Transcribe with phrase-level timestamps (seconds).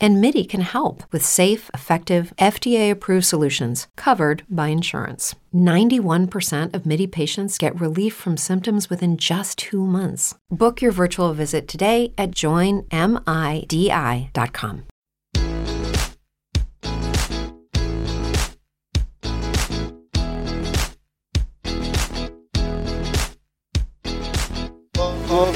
[0.00, 5.34] And MIDI can help with safe, effective, FDA approved solutions covered by insurance.
[5.54, 10.34] 91% of MIDI patients get relief from symptoms within just two months.
[10.50, 12.88] Book your virtual visit today at joinmidi.com.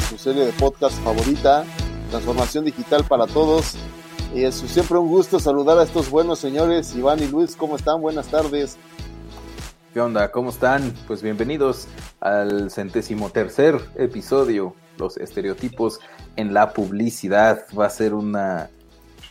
[0.09, 1.65] Su serie de podcast favorita,
[2.11, 3.77] Transformación Digital para Todos.
[4.35, 8.01] Y es siempre un gusto saludar a estos buenos señores, Iván y Luis, ¿cómo están?
[8.01, 8.79] Buenas tardes.
[9.93, 10.33] ¿Qué onda?
[10.33, 10.95] ¿Cómo están?
[11.07, 11.87] Pues bienvenidos
[12.19, 16.01] al centésimo tercer episodio, los estereotipos
[16.37, 17.67] en la publicidad.
[17.79, 18.71] Va a ser una,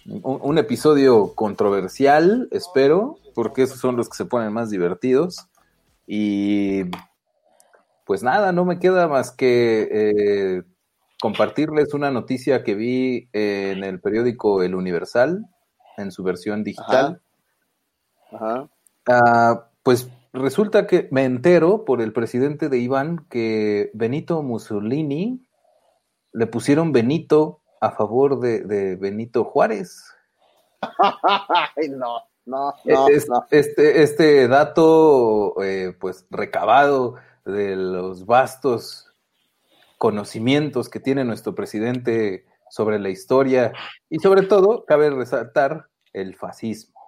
[0.05, 5.47] un, episodio controversial, espero, porque esos son los que se ponen más divertidos.
[6.05, 6.83] Y
[8.05, 10.63] pues nada, no me queda más que eh,
[11.21, 15.45] compartirles una noticia que vi en el periódico El Universal,
[15.97, 17.21] en su versión digital.
[18.31, 18.67] Ajá.
[19.07, 25.45] Ah, pues resulta que me entero por el presidente de Iván que Benito Mussolini
[26.33, 30.03] le pusieron Benito a favor de, de Benito Juárez.
[31.75, 33.45] Ay, no, no, no, Es- no.
[33.51, 39.10] Este, este dato, eh, pues recabado de los vastos
[40.01, 43.71] conocimientos que tiene nuestro presidente sobre la historia
[44.09, 46.99] y sobre todo, cabe resaltar, el fascismo.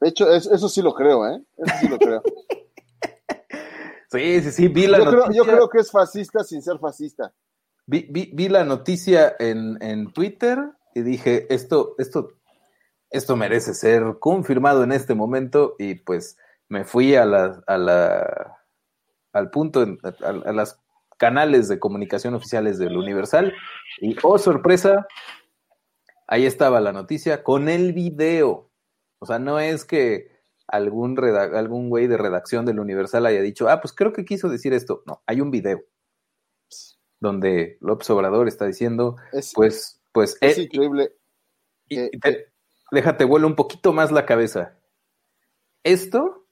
[0.00, 1.40] De hecho, es- eso sí lo creo, ¿eh?
[1.56, 2.22] Eso sí lo creo.
[4.10, 5.42] Sí, sí, sí, vi la Yo creo, noticia.
[5.42, 7.32] yo creo que es fascista sin ser fascista.
[7.86, 10.58] Vi, vi- vi la noticia en, en Twitter
[10.94, 12.32] y dije, esto, esto,
[13.08, 16.36] esto merece ser confirmado en este momento y pues
[16.68, 18.58] me fui a la, a la,
[19.32, 20.81] al punto, a las
[21.22, 23.54] canales de comunicación oficiales del Universal
[24.00, 25.06] y, oh sorpresa,
[26.26, 28.72] ahí estaba la noticia con el video.
[29.20, 30.32] O sea, no es que
[30.66, 34.72] algún, algún güey de redacción del Universal haya dicho, ah, pues creo que quiso decir
[34.72, 35.04] esto.
[35.06, 35.80] No, hay un video
[37.20, 41.12] donde López Obrador está diciendo, Es, pues, pues, es eh, increíble.
[41.88, 42.10] y- eh,
[42.90, 44.76] déjate, vuelo un poquito más la cabeza.
[45.84, 46.48] Esto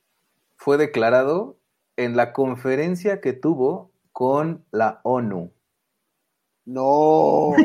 [0.59, 1.59] fue declarado
[1.97, 5.50] en la conferencia que tuvo con la ONU.
[6.66, 7.53] No.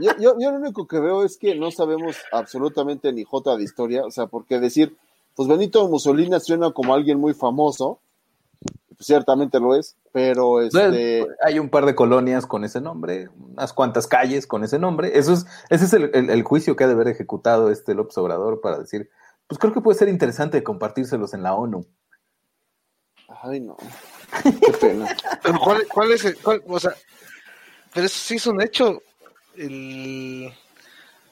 [0.00, 3.62] Yo, yo, yo lo único que veo es que no sabemos absolutamente ni jota de
[3.62, 4.96] historia, o sea, porque decir,
[5.36, 8.00] pues Benito Mussolini suena como alguien muy famoso,
[8.88, 10.78] pues ciertamente lo es, pero este,
[11.44, 15.16] Hay un par de colonias con ese nombre, unas cuantas calles con ese nombre.
[15.16, 18.18] Eso es, ese es el, el- el juicio que ha de haber ejecutado este López
[18.18, 19.08] Obrador para decir,
[19.46, 21.86] pues creo que puede ser interesante compartírselos en la ONU.
[23.44, 23.76] Ay no,
[24.42, 25.16] qué pena.
[25.42, 26.94] Pero ¿cuál, cuál es el, cuál- o sea,
[27.92, 29.02] pero eso sí es un hecho.
[29.56, 30.52] El,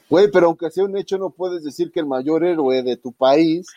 [0.09, 3.13] Güey, pero aunque sea un hecho, no puedes decir que el mayor héroe de tu
[3.13, 3.67] país,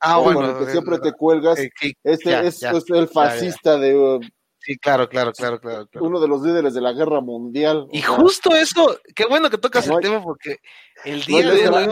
[0.00, 2.84] ah, bueno, con el que siempre te cuelgas, eh, sí, este ya, es, ya, es
[2.90, 4.20] el ya, fascista de uh,
[4.66, 5.86] Sí, claro, claro, claro, claro.
[5.86, 6.06] claro.
[6.08, 7.86] uno de los líderes de la guerra mundial.
[7.92, 10.58] Y justo eso, qué bueno que tocas No el tema porque
[11.04, 11.84] el día de hoy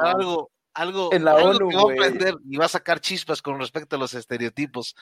[0.00, 3.42] algo, algo, En la algo ONU, que va a aprender y va a sacar chispas
[3.42, 4.96] con respecto a los estereotipos.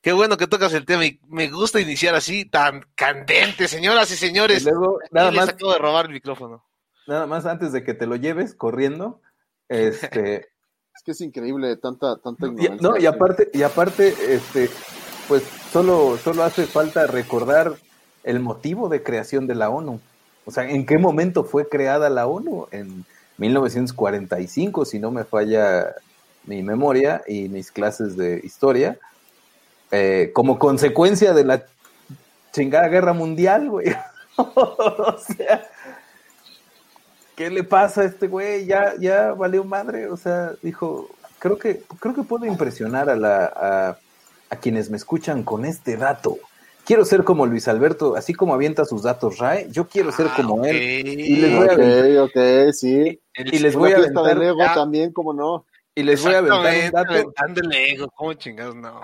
[0.00, 4.14] Qué bueno que tocas el tema y me gusta iniciar así, tan candente, señoras y
[4.14, 4.64] Y señores.
[4.64, 6.64] luego, Y nada les más, acabo de robar el micrófono.
[7.06, 9.20] nada más antes de que te lo lleves corriendo,
[9.68, 10.48] este,
[10.94, 12.88] Es que es increíble tanta, tanta Y- ignorancia.
[12.88, 14.68] no, y aparte, y aparte, este,
[15.26, 17.72] pues solo, solo hace falta recordar
[18.24, 20.00] el motivo de creación de la ONU.
[20.44, 22.68] O sea, ¿en qué momento fue creada la ONU?
[22.72, 23.06] En
[23.38, 25.94] 1945, si no me falla
[26.44, 28.98] mi memoria y mis clases de historia,
[29.92, 31.64] eh, como consecuencia de la
[32.52, 33.94] chingada guerra mundial, güey.
[34.36, 35.62] o sea,
[37.36, 38.66] ¿qué le pasa a este güey?
[38.66, 40.08] Ya, ya valió madre.
[40.08, 41.08] O sea, dijo,
[41.38, 43.98] creo que, creo que puedo impresionar a, la, a,
[44.50, 46.38] a quienes me escuchan con este dato.
[46.84, 50.34] Quiero ser como Luis Alberto, así como avienta sus datos RAE, yo quiero ser Ah,
[50.36, 50.76] como él.
[50.76, 51.72] Y les voy a
[52.24, 53.20] Ok, ok, sí.
[53.34, 54.74] El- Y les voy a de aventar, Lego Ah.
[54.74, 55.64] también, como no.
[55.94, 57.12] y les voy a aventar un dato.
[57.12, 58.74] aventando el ego, ¿cómo chingados?
[58.74, 59.00] No.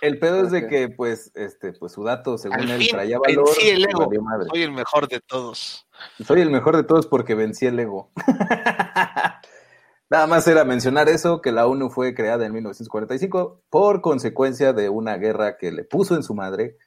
[0.00, 3.18] El pedo es de que, pues, este, pues su dato, según Al él, fin, traía
[3.18, 3.46] valor.
[3.46, 4.08] vencí el ego.
[4.48, 5.88] Soy el mejor de todos.
[6.24, 8.12] Soy el mejor de todos porque vencí el ego.
[10.10, 14.88] Nada más era mencionar eso, que la ONU fue creada en 1945 por consecuencia de
[14.88, 16.78] una guerra que le puso en su madre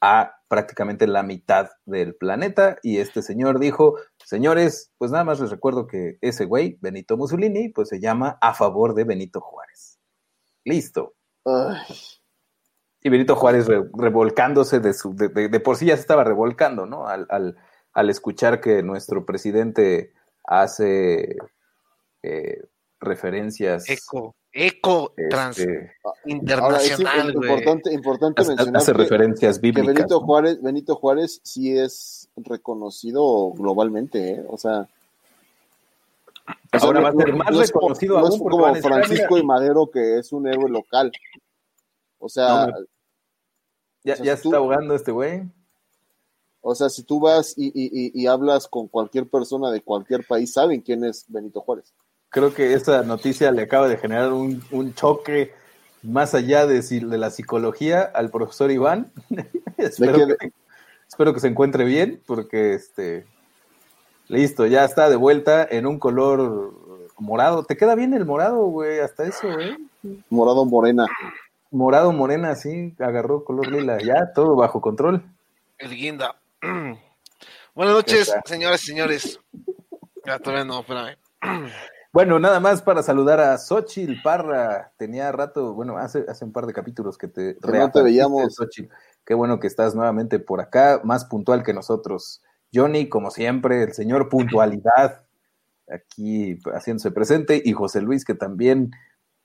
[0.00, 2.78] a prácticamente la mitad del planeta.
[2.82, 7.70] Y este señor dijo, señores, pues nada más les recuerdo que ese güey, Benito Mussolini,
[7.70, 9.98] pues se llama a favor de Benito Juárez.
[10.64, 11.14] Listo.
[11.44, 11.96] Ay,
[13.02, 16.22] Y Benito Juárez re- revolcándose de su, de, de- de por sí ya se estaba
[16.24, 17.06] revolcando, ¿no?
[17.06, 17.56] Al, al-
[17.92, 20.12] al escuchar que nuestro presidente
[20.44, 21.36] hace
[22.22, 22.62] eh,
[23.00, 27.48] referencias Eco, eco este, trans ahora es internacional, güey.
[27.50, 29.94] importante, importante hace, mencionar hace que, referencias que bíblicas.
[29.94, 30.26] Benito ¿no?
[30.26, 34.44] Juárez, Benito Juárez sí es reconocido globalmente, ¿eh?
[34.48, 34.86] O sea,
[36.72, 38.58] o sea, Ahora va a ser no- más no es reconocido no aún es como
[38.58, 39.42] van a decir, "Ah, Francisco mira".
[39.42, 41.10] y Madero, que es un héroe local.
[42.20, 42.72] O sea, No,
[44.04, 45.42] Ya, o sea, ya si se tú- está ahogando este güey.
[46.62, 50.24] o sea, si tú vas y, y- y- y hablas con cualquier persona de cualquier
[50.26, 51.92] país, saben quién es Benito Juárez.
[52.28, 55.52] Creo que esta noticia le acaba de generar un, un choque
[56.02, 59.10] más allá de, de la psicología al profesor Iván.
[59.78, 60.52] espero, que- que,
[61.08, 63.26] espero que se encuentre bien, porque este
[64.28, 67.64] listo, ya está de vuelta en un color morado.
[67.64, 69.00] ¿Te queda bien el morado, güey?
[69.00, 69.76] Hasta eso, güey.
[70.30, 71.06] Morado Morena.
[71.70, 73.98] Morado, morena, sí, agarró color lila.
[74.02, 75.24] Ya, todo bajo control.
[75.78, 76.34] El guinda.
[77.74, 78.34] Buenas noches,
[78.76, 79.40] señores.
[80.26, 81.16] Ya, todavía no, espérame.
[82.12, 84.90] Bueno, nada más para saludar a Xochitl Parra.
[84.96, 88.52] Tenía rato, bueno, hace, hace un par de capítulos que te te reapareciste, veíamos.
[88.56, 88.92] Xochitl.
[89.24, 92.42] Qué bueno que estás nuevamente por acá, más puntual que nosotros.
[92.74, 95.22] Johnny, como siempre, el señor puntualidad,
[95.88, 98.90] aquí haciéndose presente, y José Luis, que también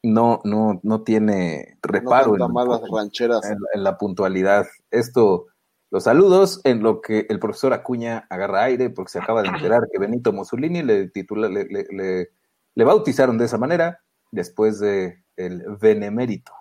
[0.06, 3.44] no, no, no tiene reparo no en- malas rancheras.
[3.46, 4.66] en, en la puntualidad.
[4.92, 5.48] Esto,
[5.92, 9.88] los saludos en lo que el profesor Acuña agarra aire, porque se acaba de enterar
[9.92, 12.30] que Benito Mussolini le titula, le, le- le-
[12.76, 16.52] le bautizaron de esa manera después de el benemérito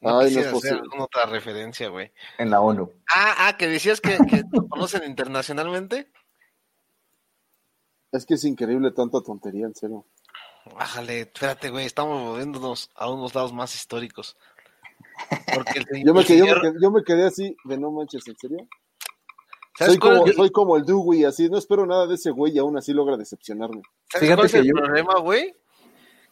[0.00, 2.10] No Ay, no hacer alguna otra referencia, güey.
[2.38, 2.90] en la ONU.
[3.12, 6.10] Ah, ah, que decías que, que lo conocen internacionalmente.
[8.12, 10.04] Es que es increíble tanta tontería, en serio.
[10.74, 14.36] Bájale, espérate, güey, estamos moviéndonos a unos lados más históricos.
[15.54, 17.78] Porque el, señor- Yo me, quedé, yo, me señor- quedé, yo me quedé así de
[17.78, 18.68] no manches, ¿en serio?
[19.78, 22.54] ¿sabes Soy cuál como, soy como el Dewey, así, no espero nada de ese güey
[22.54, 23.82] y aún así logra decepcionarme.
[24.10, 25.56] ¿Sabes Fíjate cuál es que el yo- problema, güey?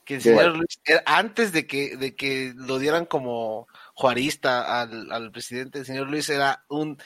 [0.05, 0.29] Que el ¿Qué?
[0.31, 5.81] señor Luis, era- antes de que, de que lo dieran como juarista al, al presidente,
[5.81, 6.99] el señor Luis era un,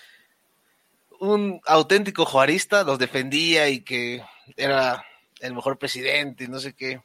[1.20, 4.22] un auténtico juarista, los defendía y que
[4.56, 5.04] era
[5.40, 7.02] el mejor presidente y no sé qué.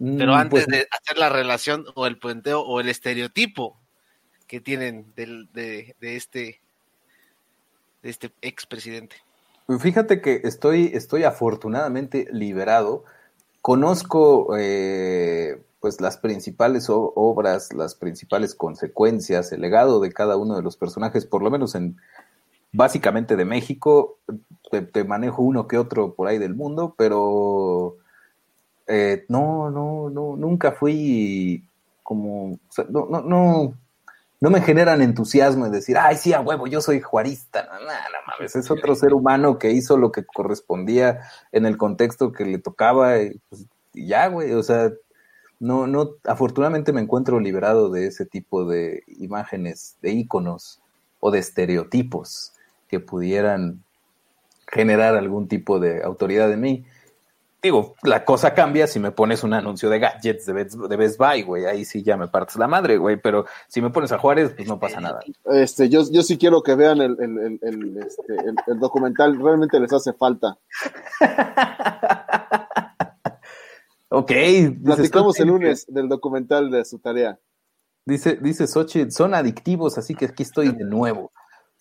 [0.00, 3.78] Pero Mm, antes pues, de hacer la relación o el puenteo o el estereotipo
[4.46, 6.60] que tienen del, de, de este
[8.02, 9.16] de este expresidente.
[9.78, 13.04] Fíjate que estoy, estoy afortunadamente liberado.
[13.60, 20.62] Conozco eh, pues las principales obras, las principales consecuencias, el legado de cada uno de
[20.62, 21.98] los personajes, por lo menos en
[22.72, 24.18] básicamente de México.
[24.70, 27.98] Te, te manejo uno que otro por ahí del mundo, pero
[28.90, 31.64] eh, no, no, no, nunca fui
[32.02, 33.74] como, o sea, no, no, no,
[34.40, 37.62] no me generan entusiasmo en decir, ay, sí, a huevo, yo soy juarista.
[37.64, 41.20] No, no, no mames, es otro ser humano que hizo lo que correspondía
[41.52, 44.90] en el contexto que le tocaba y, pues, y ya, güey, o sea,
[45.60, 50.80] no, no, afortunadamente me encuentro liberado de ese tipo de imágenes, de íconos
[51.20, 52.52] o de estereotipos
[52.88, 53.84] que pudieran
[54.66, 56.84] generar algún tipo de autoridad en mí.
[57.62, 61.18] Digo, la cosa cambia si me pones un anuncio de gadgets de Best, de Best
[61.18, 61.66] Buy, güey.
[61.66, 63.16] Ahí sí ya me partes la madre, güey.
[63.16, 65.20] Pero si me pones a Juárez, pues no pasa nada.
[65.44, 68.34] Este, yo, yo sí quiero que vean el, el, el, el, este,
[68.66, 70.56] el- documental, realmente les hace falta.
[74.12, 74.32] Ok.
[74.84, 77.38] Platicamos el lunes del documental de su tarea.
[78.04, 81.30] Dice, dice Xochitl, son adictivos, así que aquí estoy de nuevo.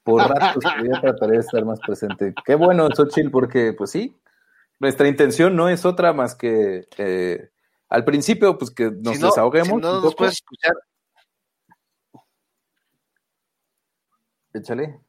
[0.04, 2.34] Por ratos ya trataré de estar más presente.
[2.46, 4.16] Qué bueno, Xochitl, porque, pues sí,
[4.80, 7.52] nuestra intención no es otra más que eh,
[7.90, 9.70] al principio, pues que nos si no, desahoguemos.
[9.70, 10.74] si no nos puedes escuchar,
[14.54, 15.00] Échale.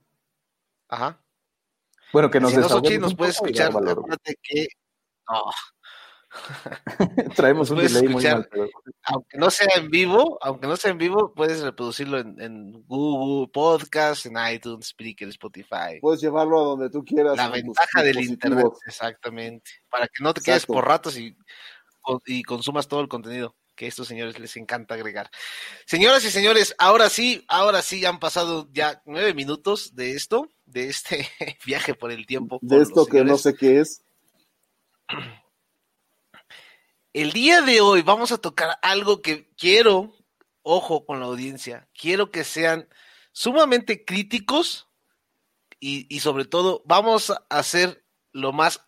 [0.88, 1.22] ajá.
[2.12, 2.88] Bueno, que nos si no, desahoguemos.
[2.88, 4.68] Xochitl, nos un puedes escuchar, acuérdate que
[5.28, 5.42] no,
[7.36, 8.48] Traemos un delay muy mal.
[8.50, 8.68] pero-
[9.02, 13.48] aunque no sea en vivo, aunque no sea en vivo, puedes reproducirlo en, en Google
[13.52, 15.98] Podcast, en iTunes, Spreaker, Spotify.
[16.00, 17.36] Puedes llevarlo a donde tú quieras.
[17.36, 21.36] La ventaja del internet, exactamente, para que no te quedes por ratos y,
[22.26, 25.30] y consumas todo el contenido que a estos señores les encanta agregar.
[25.86, 30.88] Señoras y señores, ahora sí, ahora sí han pasado ya nueve minutos de esto, de
[30.90, 31.26] este
[31.66, 32.58] viaje por el tiempo.
[32.60, 34.02] De esto que no sé qué es.
[37.12, 40.14] El día de hoy vamos a tocar algo que quiero,
[40.62, 42.88] ojo con la audiencia, quiero que sean
[43.32, 44.88] sumamente críticos
[45.78, 48.86] y, y sobre todo vamos a hacer lo más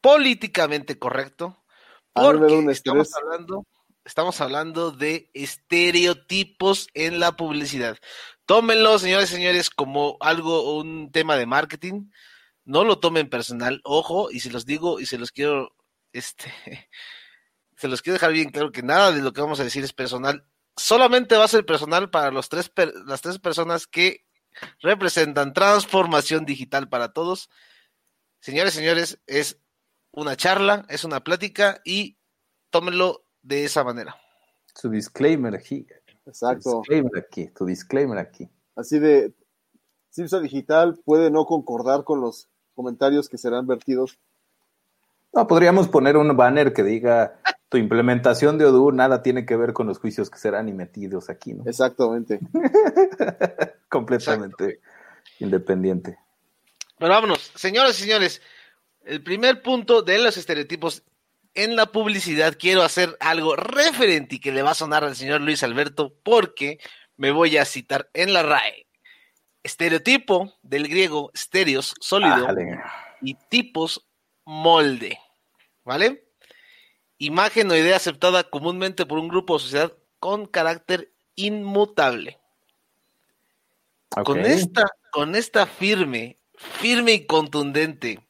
[0.00, 1.64] políticamente correcto
[2.12, 3.66] porque estamos hablando,
[4.04, 7.98] estamos hablando de estereotipos en la publicidad.
[8.46, 12.10] Tómenlo, señores y señores, como algo, un tema de marketing.
[12.64, 15.74] No lo tomen personal, ojo, y se los digo y se los quiero,
[16.12, 16.52] este,
[17.78, 19.92] se los quiero dejar bien claro que nada de lo que vamos a decir es
[19.92, 20.44] personal.
[20.76, 24.26] Solamente va a ser personal para los tres, per- las tres personas que
[24.80, 27.48] representan transformación digital para todos.
[28.40, 29.60] Señores, señores, es
[30.10, 32.18] una charla, es una plática y
[32.70, 34.16] tómenlo de esa manera.
[34.74, 35.86] Su disclaimer aquí.
[36.26, 36.80] Exacto.
[36.80, 38.48] Disclaimer aquí, tu disclaimer aquí.
[38.76, 39.34] Así de
[40.10, 44.18] Cipsa Digital puede no concordar con los comentarios que serán vertidos.
[45.32, 49.72] No, podríamos poner un banner que diga tu implementación de Odoo nada tiene que ver
[49.72, 51.64] con los juicios que serán emitidos aquí, ¿no?
[51.66, 52.40] Exactamente.
[53.88, 54.80] Completamente
[55.38, 56.18] independiente.
[56.98, 58.42] Pero vámonos, señores y señores,
[59.04, 61.04] el primer punto de los estereotipos
[61.54, 65.40] en la publicidad, quiero hacer algo referente y que le va a sonar al señor
[65.40, 66.78] Luis Alberto porque
[67.16, 68.86] me voy a citar en la RAE.
[69.62, 72.46] Estereotipo del griego stereos, sólido,
[73.20, 74.07] y tipos
[74.48, 75.20] molde,
[75.84, 76.24] ¿vale?
[77.18, 82.38] Imagen o idea aceptada comúnmente por un grupo o sociedad con carácter inmutable.
[84.24, 88.20] Con esta, con esta firme, firme y contundente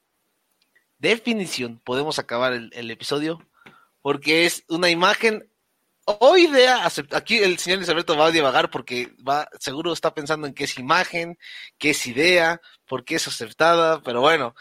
[0.98, 3.40] definición podemos acabar el, el episodio
[4.02, 5.48] porque es una imagen
[6.04, 10.12] o idea acept- Aquí el señor Luis Alberto va a divagar porque va, seguro está
[10.14, 11.38] pensando en qué es imagen,
[11.78, 14.56] qué es idea, por qué es aceptada, pero bueno,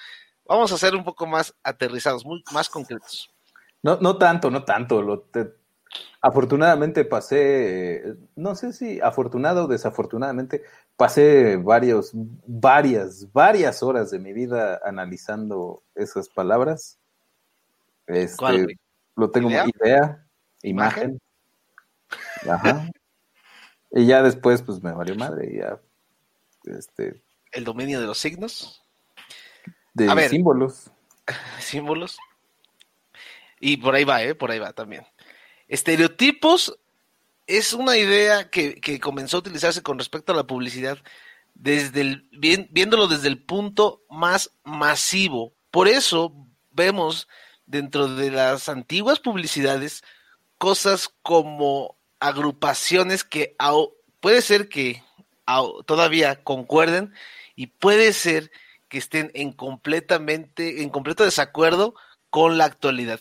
[0.48, 3.30] vamos a ser un poco más aterrizados, muy, más concretos.
[3.84, 5.02] No, no tanto, no tanto.
[5.02, 5.54] Lo te-
[6.22, 10.64] afortunadamente pasé, no sé si afortunado o desafortunadamente,
[10.96, 16.98] pasé varios, varias, varias horas de mi vida analizando esas palabras.
[18.08, 18.78] Este, ¿Cuál,
[19.16, 19.66] lo tengo ¿Idea?
[19.82, 20.28] idea,
[20.64, 21.20] imagen.
[22.50, 22.90] Ajá.
[23.92, 25.80] Y ya después, pues me valió madre, y ya,
[26.66, 28.86] este, El dominio de los signos,
[30.06, 30.30] de ver.
[30.30, 30.92] símbolos.
[31.60, 32.18] símbolos.
[33.60, 34.36] Y por ahí va, ¿eh?
[34.36, 35.06] Por ahí va también.
[35.68, 36.78] Estereotipos
[37.48, 40.98] es una idea que, que comenzó a utilizarse con respecto a la publicidad
[41.56, 45.54] desde el, bien- viéndolo desde el punto más masivo.
[45.72, 46.34] Por eso
[46.72, 47.28] vemos
[47.66, 50.04] dentro de las antiguas publicidades
[50.58, 53.56] cosas como agrupaciones que
[54.20, 55.04] puede ser que
[55.86, 57.14] todavía concuerden
[57.56, 58.58] y puede ser que
[58.92, 61.96] estén en completamente, en completo desacuerdo
[62.30, 63.20] con la actualidad.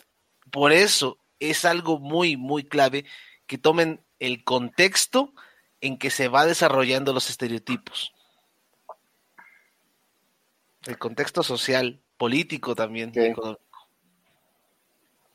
[0.51, 3.05] Por eso es algo muy, muy clave
[3.45, 5.33] que tomen el contexto
[5.81, 8.13] en que se va desarrollando los estereotipos.
[10.85, 13.09] El contexto social, político también.
[13.09, 13.17] Ok.
[13.17, 13.63] económico.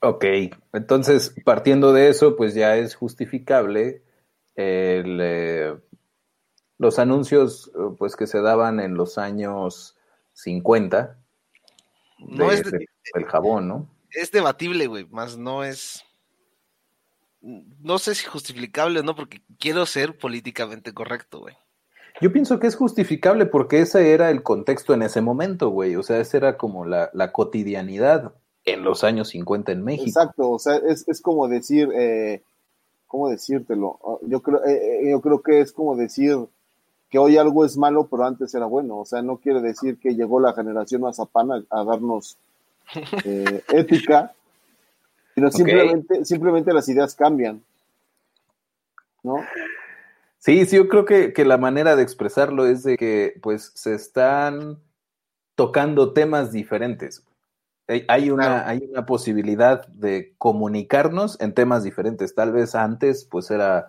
[0.04, 0.24] Ok,
[0.72, 4.02] entonces partiendo de eso, pues ya es justificable
[4.56, 5.76] el, eh,
[6.78, 9.96] los anuncios pues que se daban en los años
[10.34, 11.18] 50
[12.18, 13.88] No de- es, de- de- del jabón, ¿no?
[14.10, 16.04] es debatible, güey, más no es.
[17.40, 21.56] No sé si justificable o no, porque quiero ser políticamente correcto, güey.
[22.20, 25.96] Yo pienso que es justificable porque ese era el contexto en ese momento, güey.
[25.96, 28.32] O sea, esa era como la, la cotidianidad
[28.64, 30.06] en los años 50 en México.
[30.08, 32.42] Exacto, o sea, es, es como decir, eh,
[33.08, 33.98] ¿cómo decírtelo?
[34.06, 36.36] Ah, Yo creo, eh, eh, yo creo que es como decir
[37.12, 39.00] que hoy algo es malo, pero antes era bueno.
[39.00, 42.38] O sea, no quiere decir que llegó la generación mazapana a darnos
[43.26, 44.32] eh, ética,
[45.34, 47.62] sino simplemente, simplemente las ideas cambian.
[49.22, 49.36] ¿No?
[50.38, 53.94] Sí, sí, yo creo que, que la manera de expresarlo es de que pues se
[53.94, 54.78] están
[55.54, 57.22] tocando temas diferentes.
[57.88, 58.68] Hay, hay una, Claro.
[58.70, 62.34] hay una posibilidad de comunicarnos en temas diferentes.
[62.34, 63.88] Tal vez antes pues era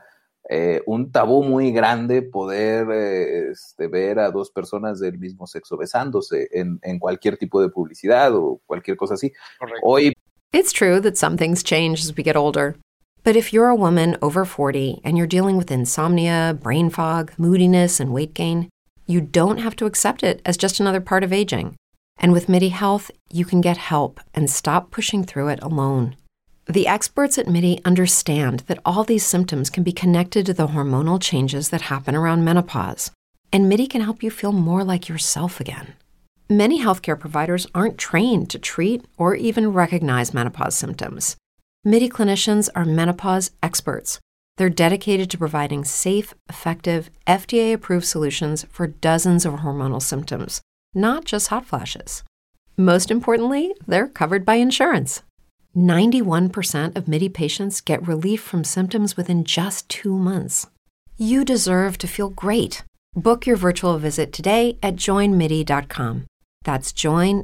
[0.50, 5.78] eh, un tabú muy grande poder eh, este, ver a dos personas del mismo sexo
[5.78, 9.32] besándose en, en cualquier tipo de publicidad o cualquier cosa así.
[9.60, 9.82] Correcto.
[9.84, 10.14] Hoy
[10.54, 12.76] It's true that some things change as we get older.
[13.24, 18.00] But if you're a woman over 40 and you're dealing with insomnia, brain fog, moodiness,
[18.00, 18.70] and weight gain,
[19.08, 21.76] you don't have to accept it as just another part of aging.
[22.18, 26.18] And with MIDI Health, you can get help and stop pushing through it alone.
[26.68, 31.22] The experts at MIDI understand that all these symptoms can be connected to the hormonal
[31.22, 33.12] changes that happen around menopause.
[33.52, 35.94] And MIDI can help you feel more like yourself again.
[36.50, 41.36] Many healthcare providers aren't trained to treat or even recognize menopause symptoms.
[41.84, 44.20] MIDI clinicians are menopause experts
[44.58, 50.62] They're dedicated to providing safe, effective, FDA approved solutions for dozens of hormonal symptoms,
[50.94, 52.24] not just hot flashes.
[52.78, 55.24] Most importantly, they're covered by insurance.
[55.78, 60.68] 91% of MIDI patients get relief from symptoms within just two months.
[61.18, 62.84] You deserve to feel great.
[63.16, 66.26] Book your virtual visit today at joinmidi.com.
[66.64, 67.44] That's joinmidi.com.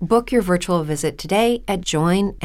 [0.00, 2.36] Book your virtual visit today at joinmidi.com.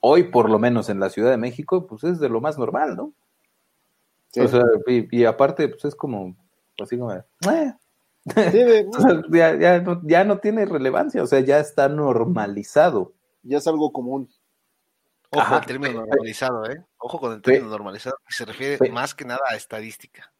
[0.00, 2.94] Hoy, por lo menos en la Ciudad de México, pues es de lo más normal,
[2.94, 3.14] ¿no?
[4.32, 4.40] Sí.
[4.40, 6.36] O sea, y, y, aparte, pues es como,
[6.78, 7.24] así como, eh.
[7.40, 7.48] Sí,
[8.92, 13.14] o sea, ya, ya, no, ya no tiene relevancia, o sea, ya está normalizado.
[13.42, 14.28] Ya es algo común.
[15.30, 15.54] Ojo Ajá.
[15.54, 16.84] con el término normalizado, ¿eh?
[16.98, 17.70] Ojo con el término sí.
[17.70, 18.90] normalizado, que se refiere sí.
[18.90, 20.30] más que nada a estadística.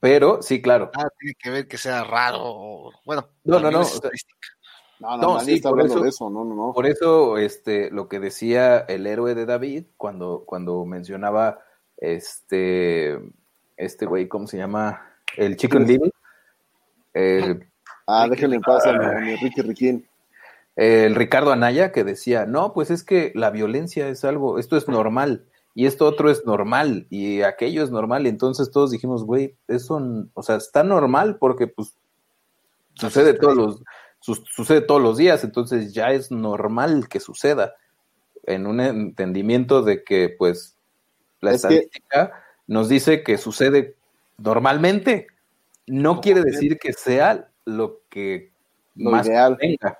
[0.00, 0.90] Pero, sí, claro.
[0.96, 3.28] Ah, tiene que ver que sea raro, bueno.
[3.44, 3.82] No, no, no.
[3.82, 4.00] Es.
[5.00, 6.72] No, no, no sí, está hablando eso, de eso, no, no, no.
[6.72, 11.60] Por eso, este, lo que decía el héroe de David, cuando, cuando mencionaba
[11.96, 13.18] este,
[13.76, 15.02] este güey, ¿cómo se llama?
[15.36, 16.10] El Chicken Little.
[17.12, 17.66] El,
[18.06, 20.08] ah, déjenle en paz a mi Ricky Riquín.
[20.76, 24.88] El Ricardo Anaya que decía, no, pues es que la violencia es algo, esto es
[24.88, 29.56] normal, y esto otro es normal, y aquello es normal, y entonces todos dijimos, güey,
[29.66, 30.00] eso,
[30.34, 31.96] o sea, está normal porque pues
[32.94, 33.82] sucede todos los,
[34.20, 37.74] su, sucede todos los días, entonces ya es normal que suceda,
[38.44, 40.76] en un entendimiento de que pues
[41.40, 42.32] la es estadística que...
[42.66, 43.96] nos dice que sucede
[44.38, 45.26] normalmente,
[45.86, 48.52] no quiere decir que sea lo que
[48.94, 49.56] lo más ideal.
[49.58, 49.98] tenga.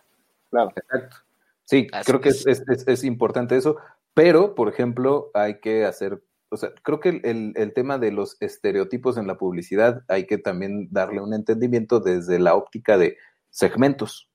[0.51, 0.73] Claro.
[0.77, 1.17] Exacto.
[1.65, 3.77] Sí, Así creo que es, es, es, es, importante eso,
[4.15, 8.37] pero, por ejemplo, hay que hacer, o sea, creo que el, el, tema de los
[8.41, 13.17] estereotipos en la publicidad hay que también darle un entendimiento desde la óptica de
[13.51, 14.29] segmentos.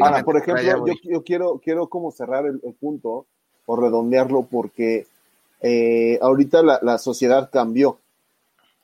[0.00, 3.26] Ahora, por ejemplo, yo, yo, quiero, quiero como cerrar el, el punto
[3.66, 5.06] o redondearlo porque
[5.60, 7.98] eh, ahorita la, la sociedad cambió.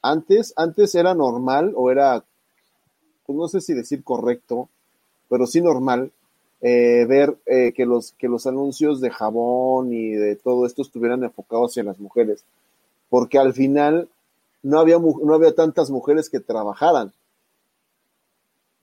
[0.03, 2.25] Antes, antes era normal o era,
[3.27, 4.69] pues no sé si decir correcto,
[5.29, 6.11] pero sí normal
[6.63, 11.25] eh, ver eh, que, los, que los anuncios de jabón y de todo esto estuvieran
[11.25, 12.45] enfocados hacia las mujeres,
[13.09, 14.09] porque al final
[14.63, 17.13] no había, no había tantas mujeres que trabajaran.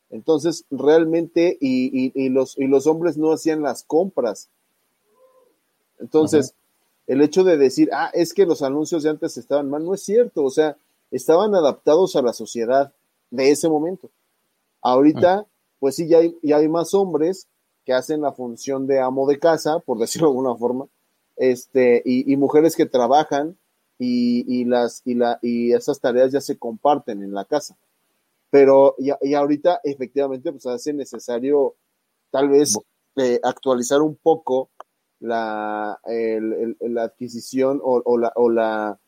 [0.10, 4.50] Entonces, realmente, y, y, y los, y los hombres no hacían las compras.
[6.00, 6.56] Entonces,
[7.08, 10.04] el hecho de decir, ah, es que los anuncios de antes estaban mal, no es
[10.04, 10.44] cierto.
[10.44, 10.78] O sea,
[11.12, 12.94] estaban adaptados a la sociedad
[13.32, 14.10] de ese momento.
[14.82, 15.46] Ahorita,
[15.80, 17.48] pues sí, ya hay, ya hay más hombres
[17.88, 20.88] que hacen la función de amo de casa, por decirlo de alguna forma,
[21.38, 23.58] este, y, y mujeres que trabajan
[23.98, 27.78] y, y, las, y, la, y esas tareas ya se comparten en la casa.
[28.50, 31.76] Pero ya, y ahorita efectivamente pues hace necesario
[32.30, 32.78] tal vez
[33.16, 34.70] eh, actualizar un poco
[35.22, 39.00] la, el, el, la adquisición o, o la, o la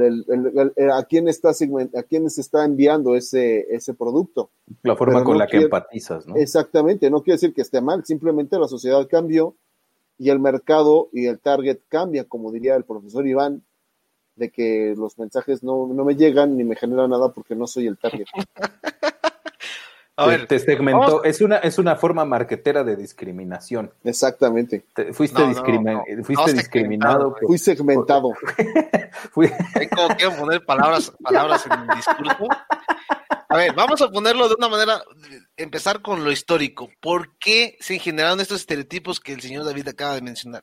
[0.00, 4.50] el, el, a quién está segment, a quién se está enviando ese, ese producto.
[4.82, 6.36] La forma Pero con no la quiere, que empatizas, ¿no?
[6.36, 9.56] Exactamente, no quiere decir que esté mal, simplemente la sociedad cambió
[10.18, 13.62] y el mercado y el target cambia, como diría el profesor Iván,
[14.36, 17.86] de que los mensajes no, no me llegan ni me generan nada porque no soy
[17.86, 18.26] el target.
[20.18, 23.92] A ver, te segmentó, es una, es una forma marquetera de discriminación.
[24.02, 24.86] Exactamente.
[24.94, 26.24] Te, fuiste, no, discrimi no, no.
[26.24, 27.34] fuiste discriminado.
[27.34, 28.32] Por, fui segmentado.
[29.32, 29.50] Fui...
[29.74, 32.48] Hay como que poner palabras, palabras en el discurso.
[33.48, 35.02] A ver, vamos a ponerlo de una manera,
[35.56, 36.90] empezar con lo histórico.
[37.00, 40.62] ¿Por qué se generaron estos estereotipos que el señor David acaba de mencionar?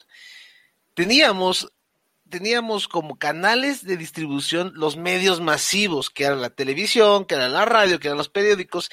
[0.96, 1.72] Teníamos,
[2.28, 7.66] teníamos como canales de distribución los medios masivos, que era la televisión, que era la
[7.66, 8.90] radio, que eran los periódicos,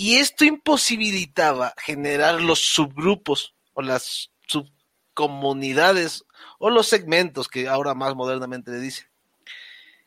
[0.00, 6.24] y esto imposibilitaba generar los subgrupos o las subcomunidades
[6.58, 9.10] o los segmentos que ahora más modernamente le dicen.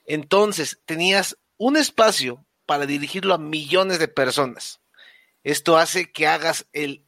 [0.07, 4.81] Entonces, tenías un espacio para dirigirlo a millones de personas.
[5.43, 7.05] Esto hace que hagas el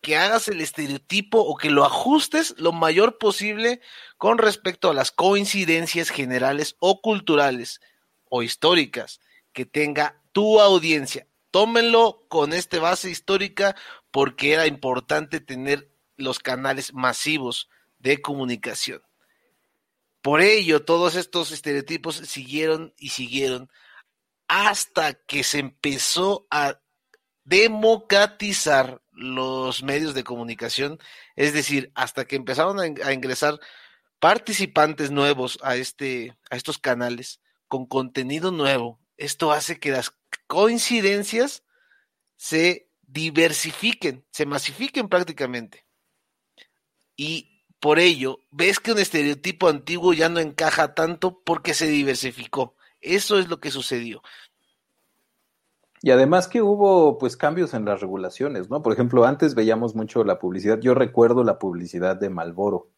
[0.00, 3.80] que hagas el estereotipo o que lo ajustes lo mayor posible
[4.16, 7.80] con respecto a las coincidencias generales o culturales
[8.28, 9.18] o históricas
[9.52, 13.76] que tenga tu audiencia tómenlo con este base histórica
[14.10, 19.02] porque era importante tener los canales masivos de comunicación.
[20.22, 23.70] Por ello, todos estos estereotipos siguieron y siguieron
[24.48, 26.80] hasta que se empezó a
[27.44, 30.98] democratizar los medios de comunicación,
[31.36, 33.58] es decir, hasta que empezaron a, ingresar
[34.18, 38.99] participantes nuevos a, este, a estos canales con contenido nuevo.
[39.20, 40.14] Esto hace que las
[40.46, 41.62] coincidencias
[42.36, 45.84] se diversifiquen, se masifiquen prácticamente.
[47.16, 52.76] Y por ello, ves que un estereotipo antiguo ya no encaja tanto porque se diversificó.
[53.02, 54.22] Eso es lo que sucedió.
[56.00, 58.82] Y además que hubo pues cambios en las regulaciones, ¿no?
[58.82, 62.88] Por ejemplo, antes veíamos mucho la publicidad, yo recuerdo la publicidad de Malboro.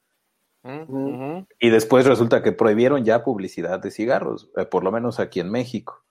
[1.59, 5.51] Y después resulta que prohibieron ya publicidad de cigarros, eh, por lo menos aquí en
[5.51, 6.05] México.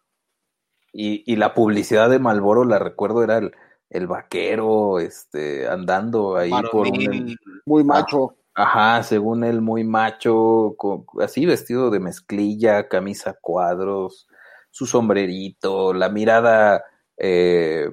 [0.93, 3.41] Y, la publicidad de Malboro, la recuerdo, era
[3.89, 7.35] el, vaquero este, andando ahí por un...
[7.65, 8.35] Muy macho.
[8.53, 10.75] Ajá, según él, muy macho,
[11.21, 14.27] así vestido de mezclilla, camisa cuadros,
[14.69, 16.83] su sombrerito, la mirada
[17.15, 17.89] eh,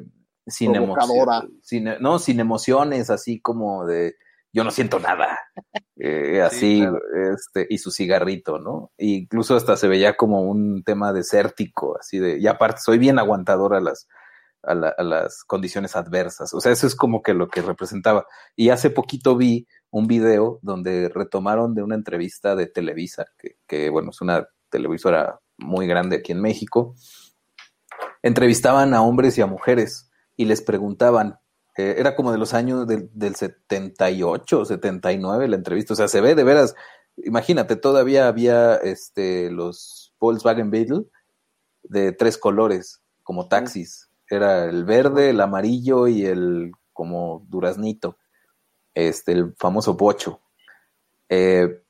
[0.47, 4.17] sin emociones, no, sin emociones, así como de
[4.53, 5.39] yo no siento nada,
[5.97, 6.85] eh, así,
[7.33, 8.93] este, y su cigarrito, ¿no?
[8.97, 13.19] E incluso hasta se veía como un tema desértico, así de, y aparte soy bien
[13.19, 14.09] aguantador a las,
[14.63, 18.27] a, las condiciones adversas, o sea, eso es como que lo que representaba.
[18.57, 23.91] Y hace poquito vi un video donde retomaron de una entrevista de Televisa, que, que
[23.91, 26.95] bueno, es una televisora muy grande aquí en México,
[28.23, 31.39] entrevistaban a hombres y a mujeres y les preguntaban,
[31.79, 36.21] eh, era como de los años del, del 78, 79 la entrevista, o sea, se
[36.21, 36.75] ve de veras,
[37.19, 41.05] imagínate, todavía había este, los Volkswagen Beetle
[41.85, 48.19] de tres colores, como taxis, era el verde, el amarillo y el como duraznito,
[48.93, 50.41] este, el famoso bocho.
[51.29, 51.81] Eh,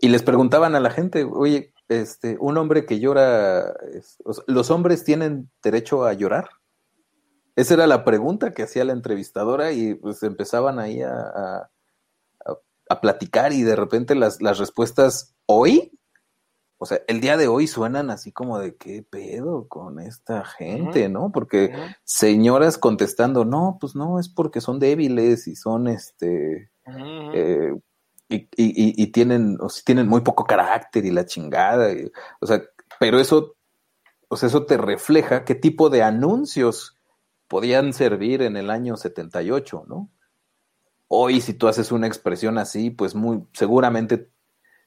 [0.00, 3.76] y les preguntaban a la gente, oye, este, un hombre que llora,
[4.48, 6.48] ¿los hombres tienen derecho a llorar?
[7.56, 11.70] Esa era la pregunta que hacía la entrevistadora y pues empezaban ahí a,
[12.88, 15.98] a, platicar y de repente las, las, respuestas hoy,
[16.78, 21.08] o sea, el día de hoy suenan así como de qué pedo con esta gente,
[21.08, 21.32] ¿no?
[21.32, 26.70] Porque señoras contestando, no, pues no, es porque son débiles y son este...
[27.34, 27.72] Eh,
[28.28, 31.92] y, y, y, tienen, o tienen muy poco carácter y la chingada.
[32.40, 32.62] o sea,
[33.00, 33.56] pero eso,
[34.28, 36.95] o sea, eso te refleja qué tipo de anuncios
[37.48, 40.10] podían servir en el año 78, ¿no?
[41.08, 44.30] Hoy, si tú haces una expresión así, pues muy seguramente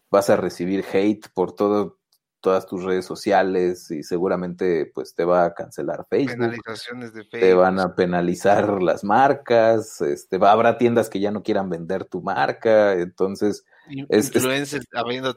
[0.10, 2.00] vas a recibir hate por todo,
[2.42, 6.38] todas tus redes sociales y seguramente pues te va a cancelar Facebook.
[6.38, 7.40] Penalizaciones de Facebook.
[7.40, 12.06] Te van a penalizar las marcas, este, va, habrá tiendas que ya no quieran vender
[12.06, 13.66] tu marca, entonces...
[13.88, 14.86] Influencers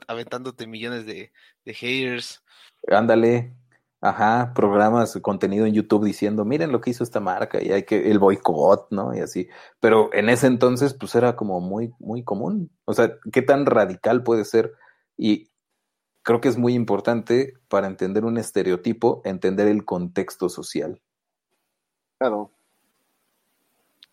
[0.09, 1.33] aventándote millones de,
[1.65, 2.43] de haters.
[2.89, 3.55] Ándale,
[4.03, 8.11] ajá, programas, contenido en YouTube diciendo, miren lo que hizo esta marca y hay que,
[8.11, 9.15] el boicot, ¿no?
[9.17, 9.49] Y así.
[9.79, 12.71] Pero en ese entonces, pues era como muy, muy común.
[12.85, 14.73] O sea, ¿qué tan radical puede ser?
[15.17, 15.53] Y
[16.23, 21.01] creo que es muy importante para entender un estereotipo, entender el contexto social.
[22.19, 22.51] Claro.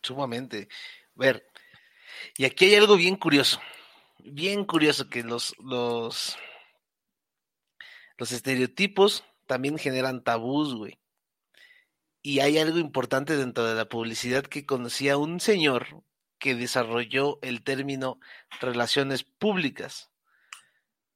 [0.04, 0.69] Sumamente.
[1.15, 1.47] Ver,
[2.38, 3.60] y aquí hay algo bien curioso,
[4.19, 6.38] bien curioso que los, los,
[8.17, 10.99] los estereotipos también generan tabús, güey.
[12.21, 16.03] Y hay algo importante dentro de la publicidad que conocía un señor
[16.38, 18.19] que desarrolló el término
[18.62, 20.12] relaciones públicas.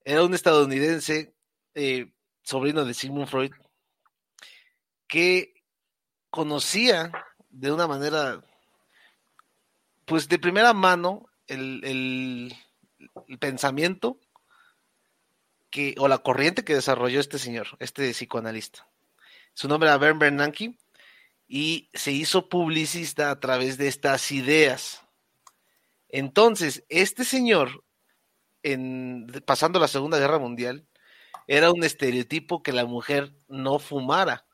[0.04, 1.36] Era un estadounidense,
[1.76, 3.52] eh, sobrino de Sigmund Freud,
[5.08, 5.54] que
[6.32, 7.12] conocía
[7.52, 8.44] de una manera,
[10.06, 12.52] pues de primera mano, el,
[13.40, 14.20] pensamiento
[15.98, 18.88] o la corriente que desarrolló este señor, este psicoanalista.
[19.54, 20.78] Su nombre era Bern Bernanke
[21.48, 25.02] y se hizo publicista a través de estas ideas.
[26.10, 27.84] Entonces, este señor
[29.46, 30.86] pasando la Segunda Guerra Mundial,
[31.48, 34.46] era un estereotipo que la mujer no fumara.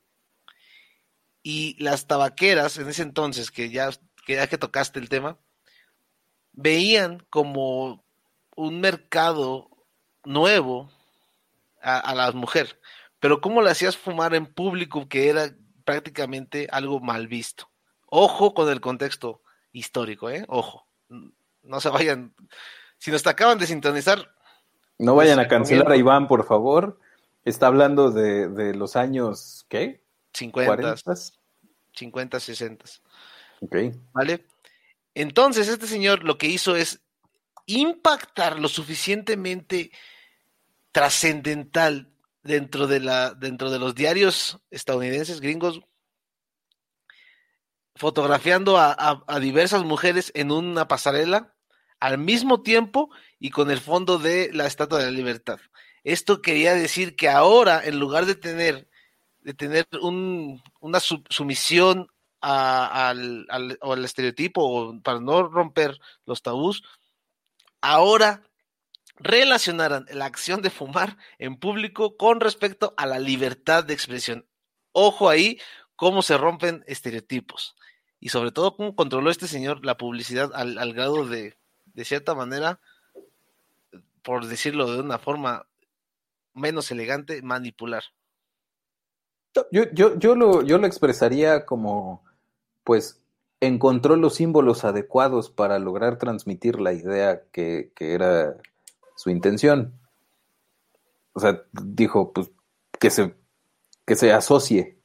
[1.43, 3.91] Y las tabaqueras, en ese entonces, que ya
[4.25, 5.37] que, ya que tocaste el tema,
[6.51, 8.03] veían como
[8.55, 9.69] un mercado
[10.25, 10.91] nuevo
[11.81, 12.79] a, a la mujer.
[13.19, 15.49] Pero ¿cómo le hacías fumar en público que era
[15.85, 17.69] prácticamente algo mal visto?
[18.07, 20.45] Ojo con el contexto histórico, ¿eh?
[20.47, 20.87] Ojo.
[21.61, 22.33] No se vayan
[22.99, 24.33] si nos acaban de sintonizar.
[24.99, 26.99] No vayan pues, a cancelar a Iván, por favor.
[27.45, 30.03] Está hablando de, los años, ¿qué?
[30.33, 30.95] 50.
[31.93, 32.85] 50, 60.
[33.61, 33.75] Ok.
[34.13, 34.45] ¿Vale?
[35.15, 37.01] Entonces, este señor lo que hizo es
[37.65, 39.91] impactar lo suficientemente
[40.91, 45.81] trascendental dentro de la dentro de los diarios estadounidenses gringos
[47.95, 51.53] fotografiando a, a, diversas mujeres en una pasarela
[51.99, 55.59] al mismo tiempo y con el fondo de la Estatua de la Libertad.
[56.05, 58.87] Esto quería decir que ahora, en lugar de tener,
[59.41, 62.07] de tener un, una sumisión
[62.39, 66.83] a, al, al, al, estereotipo o para no romper los tabús,
[67.81, 68.48] ahora
[69.19, 74.45] relacionaran la acción de fumar en público con respecto a la libertad de expresión.
[74.91, 75.59] Ojo ahí
[75.95, 77.75] cómo se rompen estereotipos
[78.19, 81.57] y sobre todo cómo controló este señor la publicidad al, al grado de,
[81.93, 82.79] de cierta manera,
[84.23, 85.65] por decirlo de una forma
[86.53, 88.03] menos elegante, manipular.
[89.71, 92.23] Yo, yo, yo, lo, yo lo expresaría como,
[92.83, 93.19] pues,
[93.59, 98.55] encontró los símbolos adecuados para lograr transmitir la idea que, que era
[99.19, 99.99] su intención.
[101.33, 102.49] O sea, dijo, pues,
[102.99, 103.35] que se,
[104.05, 104.97] que se asocie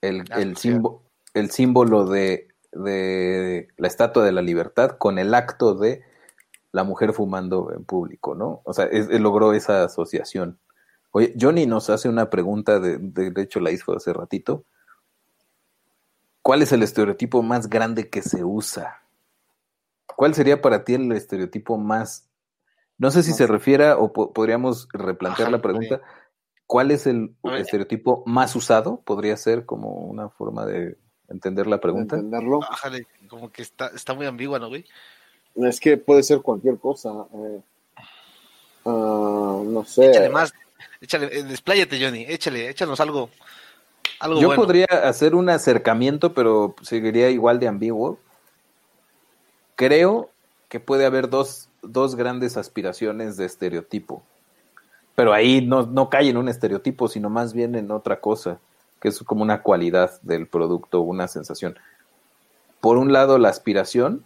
[0.00, 5.32] el, Ah, el, símbolo, el símbolo de, de la Estatua de la Libertad con el
[5.32, 6.02] acto de
[6.72, 8.62] la mujer fumando en público, ¿no?
[8.64, 10.58] O sea, es- él logró esa asociación.
[11.12, 14.64] Oye, Johnny nos hace una pregunta, de, de, de hecho la hizo hace ratito.
[16.42, 19.02] ¿Cuál es el estereotipo más grande que se usa?
[20.16, 22.28] ¿Cuál sería para ti el estereotipo más...
[22.98, 26.00] No sé si se refiera o po- podríamos replantear Ajá, la pregunta.
[26.66, 29.00] ¿Cuál es el estereotipo más usado?
[29.04, 30.96] Podría ser como una forma de
[31.28, 32.16] entender la pregunta.
[32.16, 32.60] entenderlo.
[32.60, 34.84] Bájale, como que está, está muy ambigua, ¿no, güey?
[35.56, 37.10] Es que puede ser cualquier cosa.
[37.34, 37.60] eh.
[38.84, 40.10] Ah, no sé.
[40.10, 40.52] Échale más,
[41.00, 43.30] échale, eh, despláyate, Johnny, échale, échanos algo,
[44.20, 44.62] algo Yo bueno.
[44.62, 48.18] podría hacer un acercamiento, pero seguiría igual de ambiguo.
[49.74, 50.30] Creo
[50.68, 54.22] que puede haber dos, dos grandes aspiraciones de estereotipo.
[55.14, 58.58] Pero ahí no, no cae en un estereotipo, sino más bien en otra cosa,
[59.00, 61.78] que es como una cualidad del producto, una sensación.
[62.80, 64.24] Por un lado, la aspiración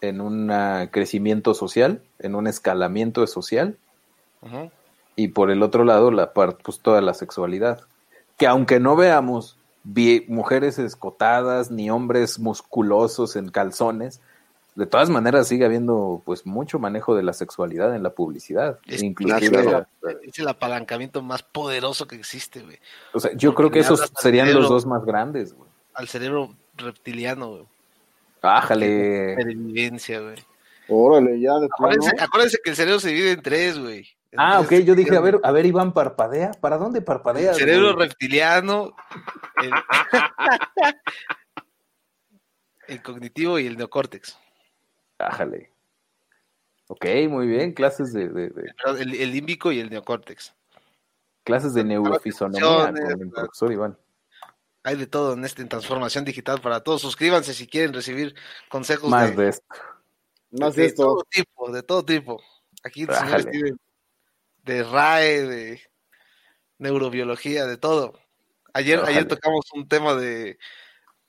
[0.00, 0.52] en un
[0.90, 3.78] crecimiento social, en un escalamiento social,
[5.16, 7.80] y por el otro lado la parte pues toda la sexualidad
[8.36, 9.58] que aunque no veamos
[10.28, 14.20] mujeres escotadas ni hombres musculosos en calzones
[14.76, 19.02] de todas maneras sigue habiendo pues mucho manejo de la sexualidad en la publicidad Es-
[19.02, 19.86] inclusive claro.
[20.22, 22.78] Es el apalancamiento más poderoso que existe, güey.
[23.12, 25.68] o sea yo creo que esos serían los dos más grandes güey.
[25.94, 27.64] Al cerebro reptiliano, güey.
[28.42, 29.30] Ájale.
[29.30, 30.36] Supervivencia, güey.
[30.88, 31.94] Órale, ya de plano.
[31.94, 34.06] Acuérdense, acuérdense que el cerebro se divide en tres, güey.
[34.36, 37.96] Ah ok yo dije a ver a ver Iván parpadea para dónde parpadea El cerebro
[37.96, 38.94] reptiliano,
[39.62, 39.70] el,
[42.88, 44.36] el cognitivo y el neocórtex.
[45.18, 45.72] Ájale
[46.88, 48.52] ok muy bien clases de, de-
[48.98, 50.54] El, el límbico y el neocórtex.
[51.44, 53.98] clases de neurofisonomía con el profesor Iván
[54.84, 57.00] Hay de todo en este en transformación digital para todos.
[57.02, 58.34] Suscríbanse si quieren recibir
[58.68, 59.66] consejos más de, de esto
[60.52, 61.28] Más de todo esto.
[61.30, 62.42] tipo, de todo tipo.
[62.84, 63.78] Aquí el señor
[64.62, 65.80] de RAE, de
[66.78, 68.18] neurobiología, de todo.
[68.74, 70.58] Ayer, ayer tocamos un tema de,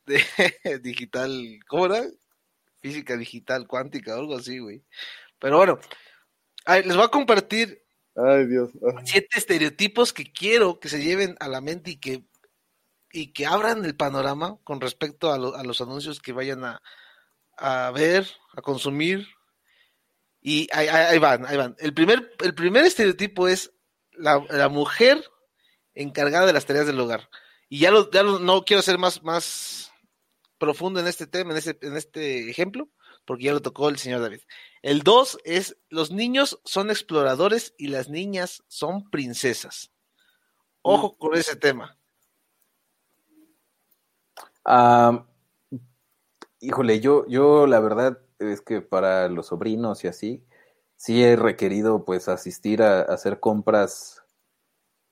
[0.06, 0.20] de
[0.84, 2.04] digital, ¿cómo era?
[2.82, 4.84] Física digital cuántica o algo así, güey.
[5.40, 5.80] Pero bueno,
[6.66, 7.84] a ver, les voy a compartir
[8.16, 8.72] Ay, Dios.
[9.06, 12.24] Siete estereotipos que quiero que se lleven a la mente y que,
[13.12, 16.82] y que abran el panorama con respecto a, lo- a los anuncios que vayan a,
[17.58, 19.28] a ver, a consumir.
[20.42, 21.76] Y ahí, ahí- ahí van, ahí van.
[21.80, 23.72] El primer, el primer estereotipo es
[24.14, 25.24] la, la mujer
[25.94, 27.30] encargada de las tareas del hogar.
[27.70, 29.87] Y ya, lo, ya lo- no quiero ser más, más
[30.58, 32.90] profundo en este tema, en este, en este ejemplo,
[33.26, 34.42] porque ya lo tocó el señor David.
[34.82, 39.92] El 2 es los niños son exploradores y las niñas son princesas.
[40.82, 41.98] Ojo con ese tema.
[44.64, 45.26] Ah,
[46.60, 50.46] híjole, yo, yo la verdad es que para los sobrinos y así,
[50.96, 54.24] sí he requerido pues asistir a hacer compras,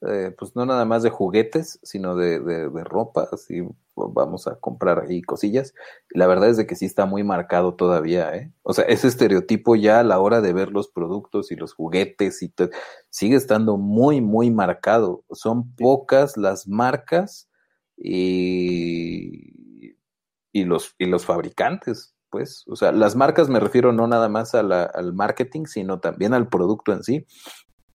[0.08, 3.62] eh, pues no nada más de juguetes, sino de, de, de ropa, así
[3.96, 5.74] vamos a comprar ahí cosillas.
[6.10, 8.52] La verdad es de que sí está muy marcado todavía, ¿eh?
[8.64, 12.42] O sea, ese estereotipo ya a la hora de ver los productos y los juguetes
[12.44, 12.70] y todo,
[13.10, 15.24] sigue estando muy, muy marcado.
[15.32, 17.50] Son pocas las marcas
[17.98, 19.96] y,
[20.52, 22.64] y los, y los fabricantes, pues.
[22.68, 26.34] O sea, las marcas me refiero no nada más a la- al marketing, sino también
[26.34, 27.26] al producto en sí.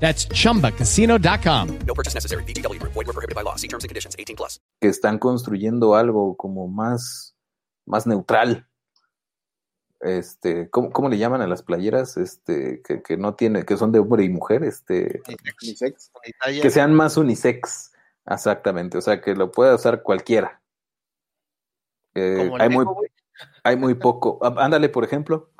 [0.00, 1.78] That's chumbacasino.com.
[1.86, 2.44] No purchase necessary.
[2.44, 2.94] VGW Group.
[2.94, 3.56] Void were prohibited by law.
[3.56, 4.16] See terms and conditions.
[4.18, 4.60] 18 plus.
[4.80, 7.34] que están construyendo algo como más,
[7.86, 8.66] más neutral.
[10.00, 12.16] Este, ¿cómo, cómo le llaman a las playeras?
[12.16, 15.20] Este, que, que no tiene, que son de hombre y mujer, este,
[15.60, 16.12] Unisex.
[16.62, 17.92] Que sean más unisex,
[18.24, 20.62] exactamente, o sea, que lo pueda usar cualquiera.
[22.14, 22.86] Eh, hay, muy,
[23.64, 24.38] hay muy poco.
[24.42, 25.50] Ándale, por ejemplo.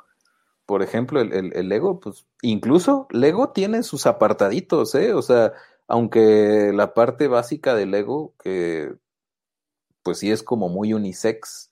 [0.69, 5.15] Por ejemplo, el, el, el Lego, pues incluso Lego tiene sus apartaditos, ¿eh?
[5.15, 5.53] O sea,
[5.87, 8.93] aunque la parte básica del Lego, que
[10.03, 11.71] pues sí es como muy unisex,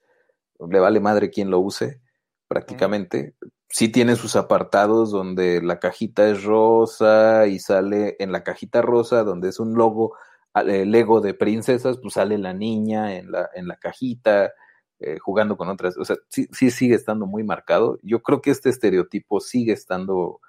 [0.67, 2.01] le vale madre quien lo use,
[2.47, 3.35] prácticamente.
[3.69, 9.23] Sí tiene sus apartados donde la cajita es rosa y sale en la cajita rosa,
[9.23, 10.15] donde es un logo,
[10.55, 14.53] eh, Lego de princesas, pues sale la niña en la, en la cajita
[14.99, 17.99] eh, jugando con otras, o sea, sí, sí sigue estando muy marcado.
[18.03, 20.39] Yo creo que este estereotipo sigue estando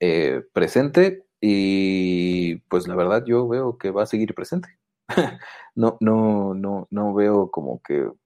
[0.00, 4.78] eh, presente y pues la verdad yo veo que va a seguir presente.
[5.74, 8.16] no, no, no, no veo como que, o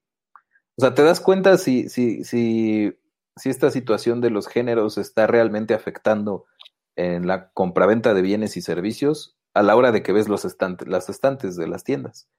[0.79, 2.93] sea, te das cuenta si, si, si,
[3.35, 6.45] si esta situación de los géneros está realmente afectando
[6.95, 10.87] en la compraventa de bienes y servicios a la hora de que ves los estantes,
[10.87, 12.29] las estantes de las tiendas.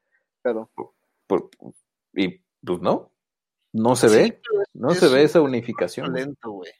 [0.43, 0.71] Pero
[1.27, 1.51] Por-
[2.15, 3.13] y pues no,
[3.73, 6.11] no se Sí, ve, es- no es se ve esa unificación.
[6.11, 6.25] güey.
[6.25, 6.73] lento, güey.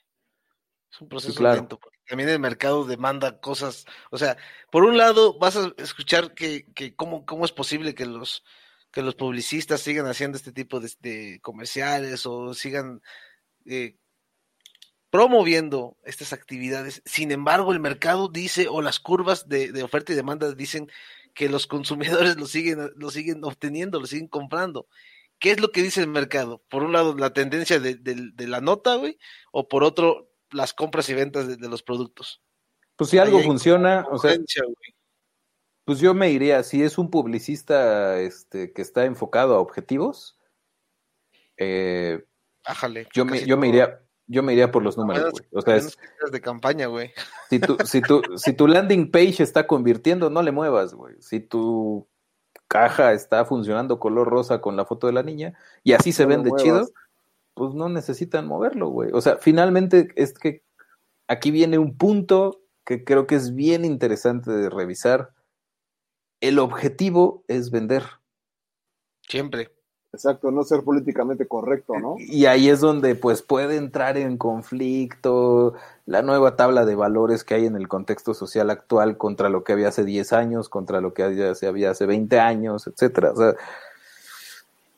[0.91, 1.57] Es un proceso claro.
[1.57, 3.85] lento, porque también el mercado demanda cosas.
[4.11, 4.37] O sea,
[4.73, 8.43] por un lado vas a escuchar que, que cómo, cómo es posible que los,
[8.91, 13.03] que los publicistas sigan haciendo este tipo de, de comerciales o sigan
[13.67, 13.97] eh,
[15.11, 17.03] promoviendo estas actividades.
[17.05, 20.91] Sin embargo, el mercado dice, o las curvas de, de oferta y demanda dicen
[21.35, 24.87] que los consumidores lo siguen, lo siguen obteniendo, lo siguen comprando.
[25.39, 26.63] ¿Qué es lo que dice el mercado?
[26.69, 29.19] Por un lado, la tendencia de, de- de la nota, güey,
[29.53, 32.43] o por otro, las compras y ventas de, de los productos.
[32.97, 34.95] Pues si algo funciona, o sea, güey.
[35.85, 40.37] pues yo me iría, si es un publicista este, que está enfocado a objetivos,
[41.57, 42.25] eh,
[42.65, 43.09] Ájale.
[43.15, 45.47] yo, me, iría, yo me iría por los números, güey.
[45.53, 45.97] O sea, es-
[46.31, 47.13] de campaña, güey.
[47.49, 51.15] si tu, si tu, si tu landing page está convirtiendo, no le muevas, güey.
[51.21, 52.09] Si tu
[52.69, 56.29] caja está funcionando color rosa con la foto de la niña y así se No
[56.29, 56.87] vende chido,
[57.55, 59.11] pues no necesitan moverlo, güey.
[59.13, 60.63] O sea, finalmente es que
[61.27, 65.33] aquí viene un punto que creo que es bien interesante de revisar.
[66.41, 68.05] El objetivo es vender.
[69.23, 69.78] Siempre.
[70.13, 72.17] Exacto, no ser políticamente correcto, ¿no?
[72.19, 75.75] Y ahí es donde pues puede entrar en conflicto
[76.07, 79.73] la nueva tabla de valores que hay en el contexto social actual contra lo que
[79.73, 83.33] había hace 10 años, contra lo que había, se había hace 20 años, etcétera.
[83.33, 83.55] O sea,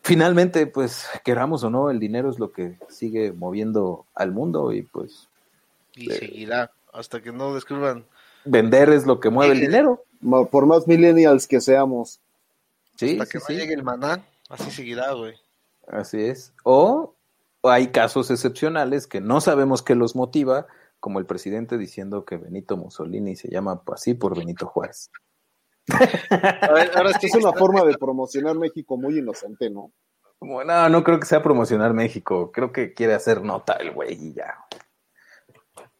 [0.02, 4.82] finalmente, pues, queramos o no, el dinero es lo que sigue moviendo al mundo y
[4.82, 5.28] pues
[5.94, 6.12] Y Sí.
[6.18, 8.04] seguirá hasta que no descubran.
[8.44, 10.02] vender es lo que mueve el dinero.
[10.50, 12.20] Por más millennials que seamos.
[12.96, 13.54] Sí, hasta sí, que no sí.
[13.54, 15.34] llegue el maná, así seguirá, güey.
[15.86, 16.52] Así es.
[16.62, 17.16] O
[17.62, 20.66] hay casos excepcionales que no sabemos qué los motiva,
[21.00, 25.10] como el presidente diciendo que Benito Mussolini se llama así por Benito Juárez.
[25.88, 29.92] A ver, ahora sí Es una forma de promocionar México muy inocente, ¿no?
[30.38, 32.50] Como, no, no creo que sea promocionar México.
[32.52, 34.64] Creo que quiere hacer nota el güey y ya.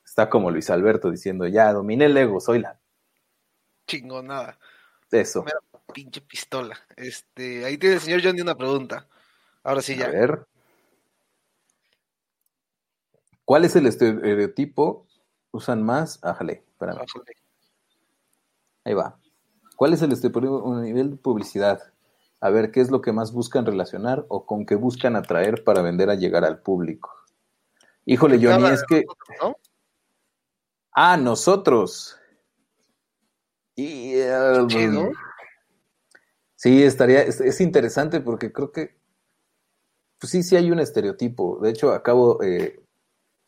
[0.04, 2.80] Está como Luis Alberto diciendo, ya dominé el ego, soy la.
[3.86, 4.58] chingonada.
[5.10, 5.42] Eso.
[5.42, 5.58] Mira,
[5.92, 6.78] pinche pistola.
[6.96, 9.06] Este, ahí tiene el señor Johnny una pregunta.
[9.62, 10.08] Ahora sí A ya.
[10.08, 10.46] ver.
[13.44, 15.06] ¿Cuál es el estereotipo?
[15.50, 16.18] ¿Usan más?
[16.22, 16.98] Ájale, espérame.
[16.98, 17.36] Ájale.
[18.84, 19.18] Ahí va.
[19.76, 21.92] ¿Cuál es el estereotipo a nivel de publicidad?
[22.40, 25.82] a ver qué es lo que más buscan relacionar o con qué buscan atraer para
[25.82, 27.14] vender a llegar al público.
[28.06, 29.04] Híjole, Johnny, es que...
[29.42, 29.56] ¿no?
[30.92, 32.16] Ah, nosotros.
[33.76, 35.10] Y, eh, Chido.
[36.60, 38.94] Sí, estaría, es, es interesante porque creo que,
[40.18, 41.58] pues sí, sí hay un estereotipo.
[41.58, 42.84] De hecho, acabo, eh,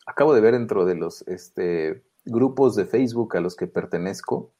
[0.07, 4.51] acabo de ver dentro de los este, grupos de Facebook a los que pertenezco,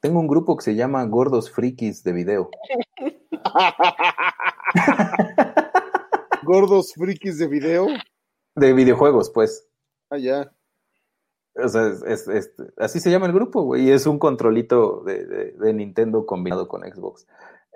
[0.00, 2.50] tengo un grupo que se llama Gordos Frikis de Video.
[6.42, 7.86] Gordos frikis de video.
[8.56, 9.68] De videojuegos, pues.
[10.08, 10.50] Allá.
[11.54, 12.28] O sea, es-
[12.78, 16.82] así se llama el grupo, güey, y es un controlito de, de- Nintendo combinado con
[16.82, 17.26] Xbox.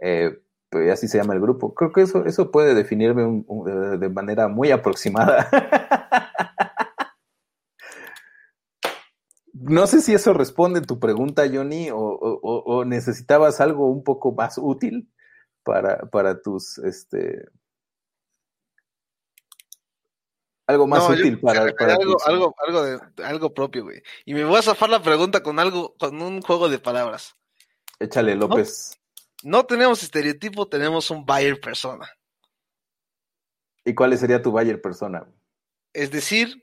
[0.01, 0.39] Eh,
[0.71, 1.75] pues así se llama el grupo.
[1.75, 5.49] Creo que eso, eso puede definirme un- de- manera muy aproximada.
[9.53, 14.33] No sé si eso responde tu pregunta, Johnny, o- o- o necesitabas algo un poco
[14.33, 15.11] más útil
[15.65, 17.47] para, para tus, este,
[20.67, 24.03] algo más No, útil para, refería para algo, algo, algo, de, algo propio, güey.
[24.25, 27.37] Y me voy a zafar la pregunta con algo, con un juego de palabras.
[28.01, 28.99] Échale, López.
[29.43, 32.11] No tenemos estereotipo, tenemos un buyer persona.
[33.85, 35.27] ¿Y cuál sería tu buyer persona?
[35.93, 36.63] Es decir,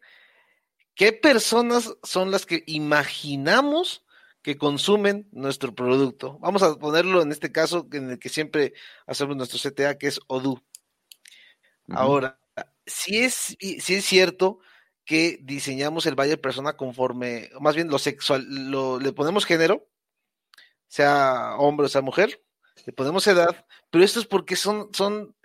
[0.96, 4.06] ¿qué personas son las que imaginamos
[4.42, 6.38] que consumen nuestro producto?
[6.40, 8.74] Vamos a ponerlo en este caso en el que siempre
[9.08, 10.62] hacemos nuestro CTA, que es Odoo.
[11.88, 12.40] Ahora,
[12.86, 14.60] si es, si es cierto
[15.06, 19.88] que diseñamos el buyer persona conforme, más bien lo sexual, lo, le ponemos género,
[20.88, 22.42] sea hombre o sea mujer,
[22.86, 25.36] le ponemos edad, pero esto es porque son, son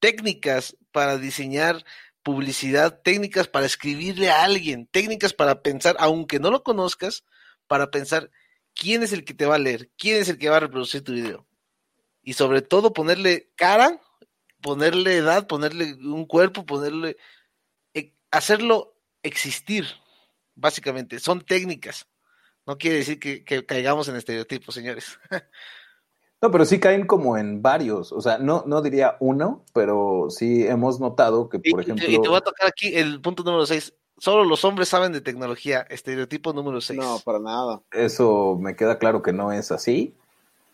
[0.00, 1.84] técnicas para diseñar
[2.22, 7.24] publicidad, técnicas para escribirle a alguien, técnicas para pensar, aunque no lo conozcas,
[7.66, 8.30] para pensar
[8.74, 11.02] quién es el que te va a leer, quién es el que va a reproducir
[11.02, 11.46] tu video.
[12.22, 14.00] Y sobre todo ponerle cara,
[14.60, 17.16] ponerle edad, ponerle un cuerpo, ponerle...
[17.94, 19.86] eh, hacerlo existir,
[20.54, 21.18] básicamente.
[21.18, 22.06] Son técnicas.
[22.66, 25.18] No quiere decir que, que caigamos en estereotipos, señores.
[26.42, 28.12] No, pero sí caen como en varios.
[28.12, 32.06] O sea, no, no diría uno, pero sí hemos notado que, por y ejemplo.
[32.08, 33.94] y te voy a tocar aquí el punto número 6.
[34.18, 35.86] Solo los hombres saben de tecnología.
[35.88, 36.98] Estereotipo número 6.
[36.98, 37.80] No, para nada.
[37.90, 40.14] Eso me queda claro que no es así.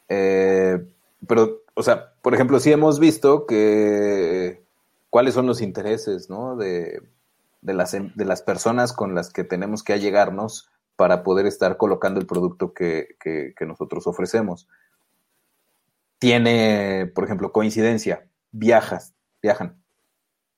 [0.08, 0.84] Eh,
[1.28, 4.62] pero, o sea, por ejemplo, sí hemos visto que
[5.10, 6.56] cuáles son los intereses, ¿no?
[6.56, 7.02] De,
[7.60, 12.20] de las, de las personas con las que tenemos que allegarnos para poder estar colocando
[12.20, 14.68] el producto que, que- que nosotros ofrecemos.
[16.18, 19.12] Tiene, por ejemplo, coincidencia, viajas,
[19.42, 19.82] viajan.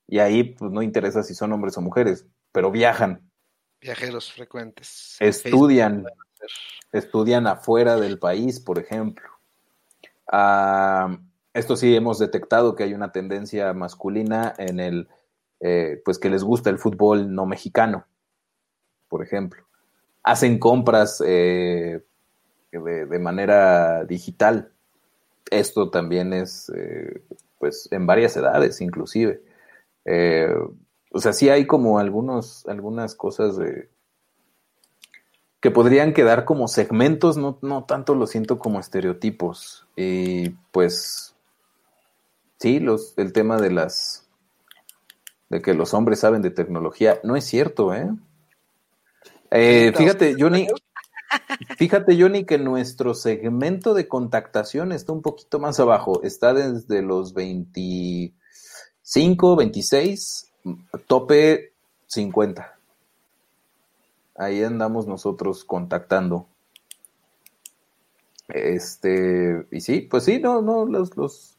[0.07, 3.21] Y ahí pues no interesa si son hombres o mujeres, pero viajan,
[3.81, 5.15] Viajeros frecuentes.
[5.19, 6.05] estudian,
[6.91, 9.27] estudian afuera del país, por ejemplo.
[10.31, 11.19] Ah,
[11.53, 15.07] esto sí hemos detectado que hay una tendencia masculina en el,
[15.59, 18.05] eh, pues que les gusta el fútbol no mexicano,
[19.07, 19.63] por ejemplo.
[20.23, 22.03] Hacen compras eh,
[22.71, 24.71] de, de manera digital.
[25.51, 27.21] Esto también es, eh,
[27.59, 29.41] pues, en varias edades, inclusive.
[30.05, 30.53] Eh,
[31.11, 33.89] o sea, sí hay como algunos, algunas cosas de,
[35.65, 39.87] que podrían quedar como segmentos, no, no tanto lo siento como estereotipos.
[39.95, 41.33] Y pues
[42.59, 44.27] sí, los, el tema de las
[45.49, 48.11] de que los hombres saben de tecnología, no es cierto, ¿eh?
[49.49, 50.67] Eh, fíjate, Johnny,
[51.79, 57.33] fíjate, Johnny, que nuestro segmento de contactación está un poquito más abajo, está desde los
[57.33, 60.51] 25, 26,
[61.07, 61.73] tope
[62.05, 62.74] 50
[64.35, 66.47] ahí andamos nosotros contactando.
[68.47, 71.57] Este, y sí, pues sí, no, no, los, los,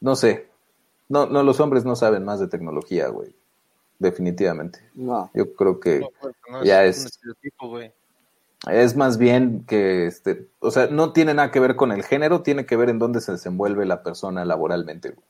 [0.00, 0.48] no sé,
[1.08, 3.34] no, no, los hombres no saben más de tecnología, güey,
[3.98, 4.78] definitivamente.
[4.94, 5.28] No.
[5.34, 7.92] Yo creo que No, pues, no ya un es- estereotipo, güey.
[8.70, 12.42] es más bien que, este, o sea, no tiene nada que ver con el género,
[12.42, 15.26] tiene que ver en dónde se desenvuelve la persona laboralmente, güey.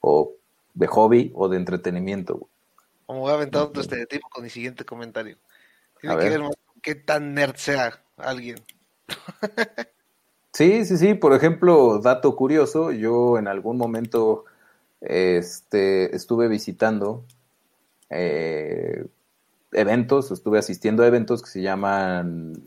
[0.00, 0.32] o
[0.74, 2.34] de hobby o de entretenimiento.
[2.36, 2.50] güey.
[3.08, 5.38] Como voy a aventar otro estereotipo con mi siguiente comentario.
[5.98, 6.32] Tiene A que ver.
[6.32, 8.62] ver más con qué tan nerd sea alguien.
[10.52, 11.14] Sí, sí, sí.
[11.14, 14.44] Por ejemplo, dato curioso, yo en algún momento
[15.00, 17.24] este, estuve visitando
[18.10, 19.06] eh,
[19.72, 22.62] eventos, estuve asistiendo a eventos que se llaman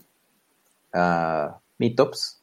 [0.92, 2.42] ah, meetups.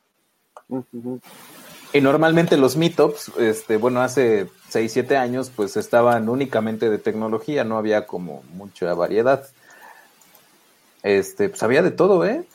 [1.91, 7.63] Y normalmente los meetups, este, bueno, hace 6, 7 años, pues estaban únicamente de tecnología,
[7.63, 9.47] no había como mucha variedad.
[11.01, 12.45] Este, pues había de todo, ¿eh?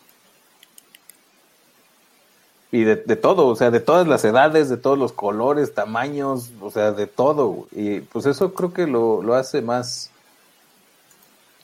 [2.74, 6.51] y de, de todo, o sea, de todas las edades, de todos los colores, tamaños,
[6.61, 7.68] o sea, de todo.
[7.70, 10.11] Y pues eso creo que lo, lo hace más,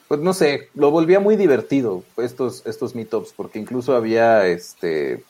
[0.07, 5.25] pues no sé, lo volvía muy divertido estos, estos meetups, porque incluso había este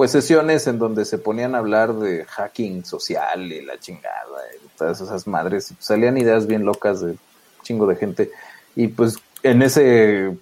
[0.00, 4.78] pues sesiones en donde se ponían a hablar de hacking social y la chingada y
[4.78, 7.16] todas esas madres, y salían ideas bien locas de
[7.64, 8.30] chingo de gente.
[8.74, 10.34] Y pues en ese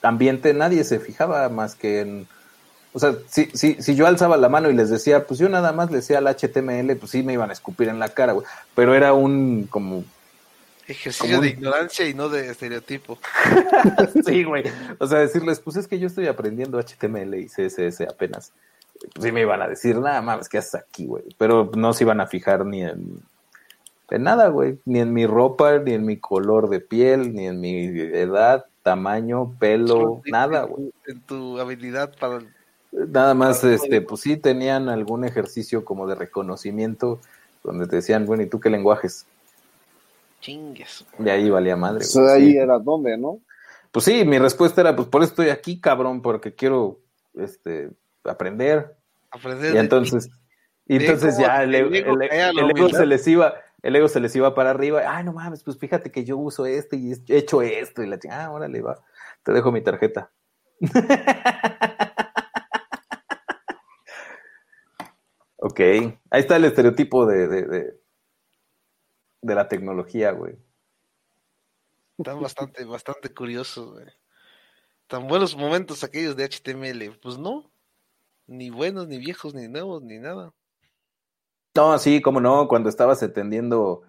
[0.00, 2.26] ambiente nadie se fijaba más que en
[2.94, 5.74] o sea, si, si, si yo alzaba la mano y les decía, pues yo nada
[5.74, 8.46] más le decía al HTML, pues sí me iban a escupir en la cara, güey.
[8.74, 10.02] Pero era un como
[10.86, 13.18] Ejercicio de ignorancia y no de estereotipo.
[14.26, 14.64] sí, güey.
[14.98, 18.52] O sea, decirles, pues es que yo estoy aprendiendo HTML y CSS apenas.
[19.14, 21.24] Pues sí me iban a decir, nada mames, ¿qué haces aquí, güey?
[21.38, 23.20] Pero no se iban a fijar ni en,
[24.10, 24.78] en nada, güey.
[24.86, 29.54] Ni en mi ropa, ni en mi color de piel, ni en mi edad, tamaño,
[29.58, 30.90] pelo, nada, en güey.
[30.90, 32.38] tu- En tu habilidad para...
[32.92, 37.18] Nada más, Para- este, pues sí tenían algún ejercicio como de reconocimiento
[37.64, 39.26] donde te decían, bueno, ¿y tú qué lenguajes?
[40.40, 41.04] Chingues.
[41.18, 41.98] Y ahí valía madre.
[42.00, 42.56] Pues güey, ahí sí.
[42.56, 43.38] era donde, ¿no?
[43.90, 46.98] Pues sí, mi respuesta era, pues por eso estoy aquí, cabrón, porque quiero,
[47.34, 47.90] este,
[48.24, 48.96] aprender.
[49.30, 50.30] Aprender Y entonces,
[50.86, 54.34] y entonces ya el, el ego, el- el se les iba, el ego se les
[54.36, 55.02] iba para arriba.
[55.06, 58.18] Ay, no mames, pues fíjate que yo uso este y he hecho esto y la
[58.30, 59.02] ah, órale, va.
[59.42, 60.30] Te dejo mi tarjeta.
[65.56, 68.00] ok, ahí está el estereotipo de, de, de,
[69.42, 70.56] de la tecnología, güey.
[72.18, 74.06] Están bastante, bastante curiosos, güey.
[75.06, 77.18] Tan buenos momentos aquellos de HTML.
[77.20, 77.70] Pues no.
[78.46, 80.52] Ni buenos, ni viejos, ni nuevos, ni nada.
[81.74, 84.02] No, sí, cómo no, cuando estabas entendiendo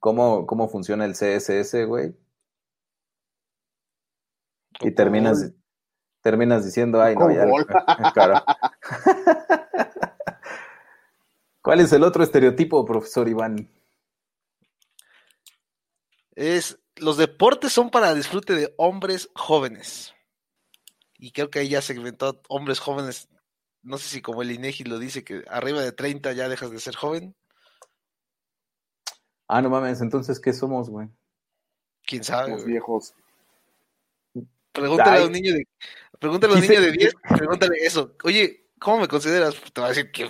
[0.00, 2.14] cómo, cómo funciona el CSS, güey,
[4.80, 5.52] y terminas,
[6.20, 7.46] terminas diciendo, ay, no, ya.
[8.12, 8.44] Claro.
[11.62, 13.70] ¿Cuál es el otro estereotipo, profesor Iván?
[16.34, 20.14] Es, los deportes son para disfrute de hombres jóvenes.
[21.16, 23.28] Y creo que ahí ya segmentó hombres jóvenes.
[23.84, 26.80] No sé si como el INEGI lo dice, que arriba de 30 ya dejas de
[26.80, 27.34] ser joven.
[29.46, 31.08] Ah, no mames, entonces, ¿qué somos, güey?
[32.06, 32.50] ¿Quién sabe?
[32.50, 32.72] Los güey?
[32.72, 33.14] viejos.
[34.72, 35.68] Pregúntale a un niño de,
[36.18, 38.16] pregúntale a un niño de 10, pregúntale eso.
[38.24, 39.54] Oye, ¿cómo me consideras?
[39.72, 40.28] Te va a decir que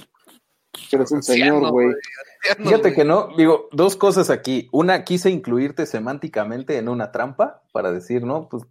[0.91, 1.87] Eres un anciano, señor, güey.
[1.87, 2.95] anciano, Fíjate güey.
[2.95, 4.69] que no, digo, dos cosas aquí.
[4.73, 8.65] Una, quise incluirte semánticamente en una trampa para decir, no, pues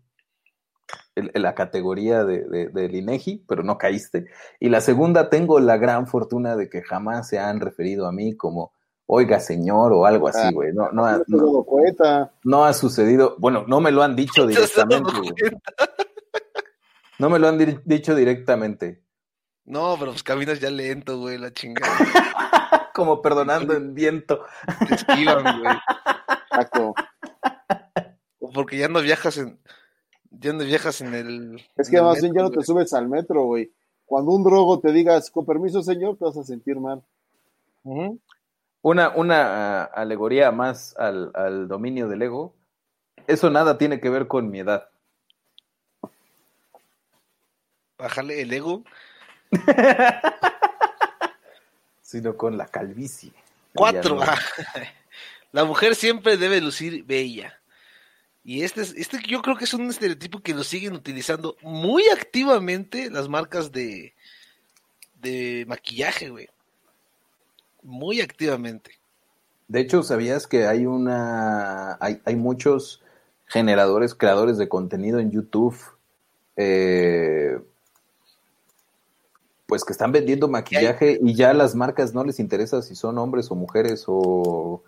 [1.16, 4.26] el- la categoría de, de- del INEGI, pero no caíste.
[4.60, 8.36] Y la segunda, tengo la gran fortuna de que jamás se han referido a mí
[8.36, 8.74] como,
[9.06, 10.74] oiga, señor, o algo así, Ah, güey.
[10.74, 11.66] No, no, No ha- no,
[12.44, 13.36] no ha sucedido.
[13.40, 15.58] Bueno, no me lo han dicho ¿Te has dado directamente?
[17.20, 19.04] No me lo han di- dicho directamente.
[19.66, 21.90] No, pero pues caminas ya lento, güey, la chingada.
[22.94, 24.44] Como perdonando en viento.
[24.88, 25.76] Te esquivan, güey.
[26.52, 26.94] Exacto.
[28.54, 29.60] Porque ya no viajas en.
[30.40, 31.66] Ya no viajas en el.
[31.78, 33.72] Es que más bien ya no te subes al metro, güey.
[34.06, 37.04] Cuando un drogo te digas, con permiso, señor, te vas a sentir mal.
[38.82, 42.54] Una, una ah, alegoría más al, al dominio del ego.
[43.28, 44.90] Eso nada tiene que ver con mi edad.
[47.98, 48.84] Bájale el ego.
[52.14, 53.32] sino con la calvicie.
[53.74, 54.20] Cuatro.
[55.52, 57.60] La mujer siempre debe lucir bella.
[58.46, 62.04] Y este, es- este yo creo que es un estereotipo que lo siguen utilizando muy
[62.12, 64.14] activamente las marcas de,
[65.22, 66.50] de maquillaje, güey.
[67.82, 68.92] Muy activamente.
[69.68, 71.98] De hecho, ¿sabías que hay una.
[72.02, 73.02] hay, hay muchos
[73.46, 75.76] generadores, creadores de contenido en YouTube?
[76.56, 77.58] eh,
[79.66, 83.50] pues que están vendiendo maquillaje y ya las marcas no les interesa si son hombres
[83.50, 84.84] o mujeres o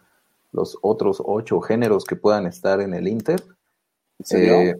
[0.55, 3.43] los otros ocho géneros que puedan estar en el Inter.
[4.31, 4.75] Eh,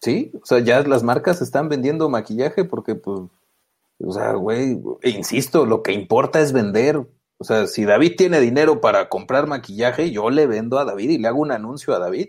[0.00, 3.20] sí, o sea, ya las marcas están vendiendo maquillaje porque, pues,
[4.04, 6.98] o sea, güey, e insisto, lo que importa es vender.
[7.38, 11.18] O sea, si David tiene dinero para comprar maquillaje, yo le vendo a David y
[11.18, 12.28] le hago un anuncio a David.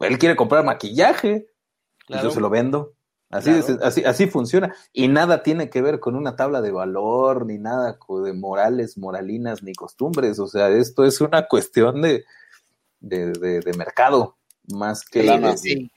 [0.00, 1.46] Él quiere comprar maquillaje
[2.02, 2.24] y Claro.
[2.24, 2.93] yo se lo vendo.
[3.36, 3.80] Así, Claro.
[3.82, 4.74] así, así funciona.
[4.92, 9.62] Y nada tiene que ver con una tabla de valor, ni nada de morales, moralinas,
[9.62, 10.38] ni costumbres.
[10.38, 12.24] O sea, esto es una cuestión de,
[13.00, 14.36] de, de- de mercado,
[14.72, 15.22] más que...
[15.22, 15.90] De- Sí.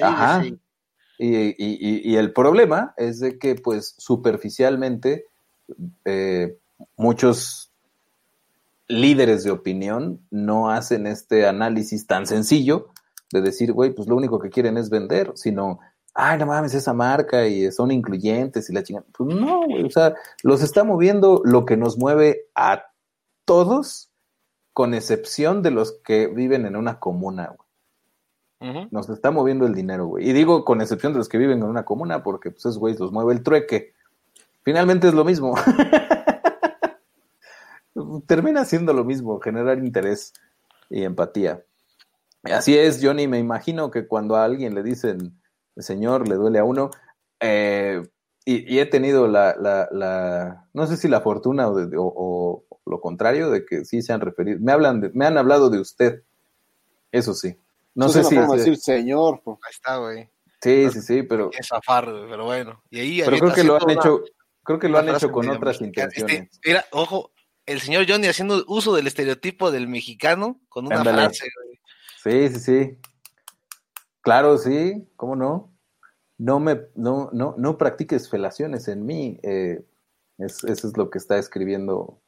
[0.00, 0.42] Ajá.
[0.42, 0.58] Sí.
[1.18, 5.26] y, y- y- y el problema es de que, pues, superficialmente,
[6.04, 6.58] eh,
[6.96, 7.70] muchos
[8.88, 12.88] líderes de opinión no hacen este análisis tan sencillo
[13.32, 15.78] de decir, güey, pues lo único que quieren es vender, sino
[16.14, 19.06] ay, no mames, esa marca y son incluyentes y la chingada.
[19.16, 22.86] Pues no, güey, o sea, los está moviendo lo que nos mueve a
[23.44, 24.10] todos,
[24.72, 27.68] con excepción de los que viven en una comuna, güey.
[28.92, 30.30] Nos está moviendo el dinero, güey.
[30.30, 33.00] Y digo con excepción de los que viven en una comuna, porque pues esos güeyes
[33.00, 33.92] los mueve el trueque.
[34.62, 35.56] Finalmente es lo mismo.
[38.26, 40.32] Termina siendo lo mismo, generar interés
[40.88, 41.64] y empatía.
[42.44, 45.41] Así es, Johnny, me imagino que cuando a alguien le dicen,
[45.78, 46.90] señor le duele a uno,
[47.40, 48.02] eh,
[48.44, 52.12] y, y he tenido la, la, la- no sé si la fortuna o, de- o-
[52.68, 55.70] o lo contrario, de que sí se han referido, me hablan, de- me han hablado
[55.70, 56.22] de usted,
[57.12, 57.56] eso sí.
[57.94, 59.40] No sé si, es- decir señor.
[59.44, 59.58] pues.
[59.64, 60.28] Ahí está, güey.
[60.60, 62.82] sí, sí, sí, pero, Es zafar, güey, pero bueno.
[62.90, 64.24] Y ahí pero creo que lo han hecho, una-
[64.64, 66.08] creo que lo han hecho con otras mexicana.
[66.14, 66.50] intenciones.
[66.52, 67.30] Este, mira, ojo,
[67.66, 71.18] el señor Johnny haciendo uso del estereotipo del mexicano con una Ándale.
[71.22, 71.78] frase, güey.
[72.48, 72.98] Sí, sí, sí.
[74.22, 75.70] Claro, sí, ¿cómo no?
[76.38, 79.38] No me, no, no, no practiques felaciones en mí.
[79.42, 79.84] eh,
[80.38, 82.18] es- eso es lo que está escribiendo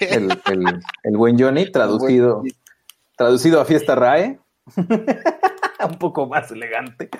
[0.00, 2.52] el, el, el buen Johnny, traducido, buen-
[3.16, 4.40] traducido a fiesta RAE.
[5.86, 7.10] Un poco más elegante.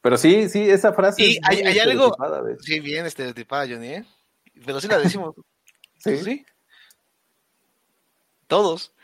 [0.00, 1.22] Pero sí, sí, esa frase.
[1.22, 2.16] Y es hay- algo-.
[2.60, 4.04] Sí, bien estereotipada, Johnny, ¿eh?
[4.64, 5.34] Pero sí la decimos.
[6.02, 6.16] Sí.
[6.16, 6.46] sí.
[8.46, 8.94] Todos.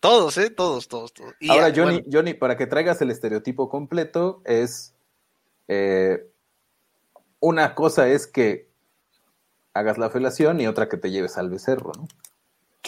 [0.00, 0.50] Todos, ¿eh?
[0.50, 1.34] Todos, todos, todos.
[1.40, 4.94] Y Ahora, ya, Johnny, bueno, Johnny, para que traigas el estereotipo completo, es
[5.68, 6.26] eh,
[7.38, 8.70] una cosa es que
[9.74, 12.08] hagas la felación y otra que te lleves al becerro, ¿no?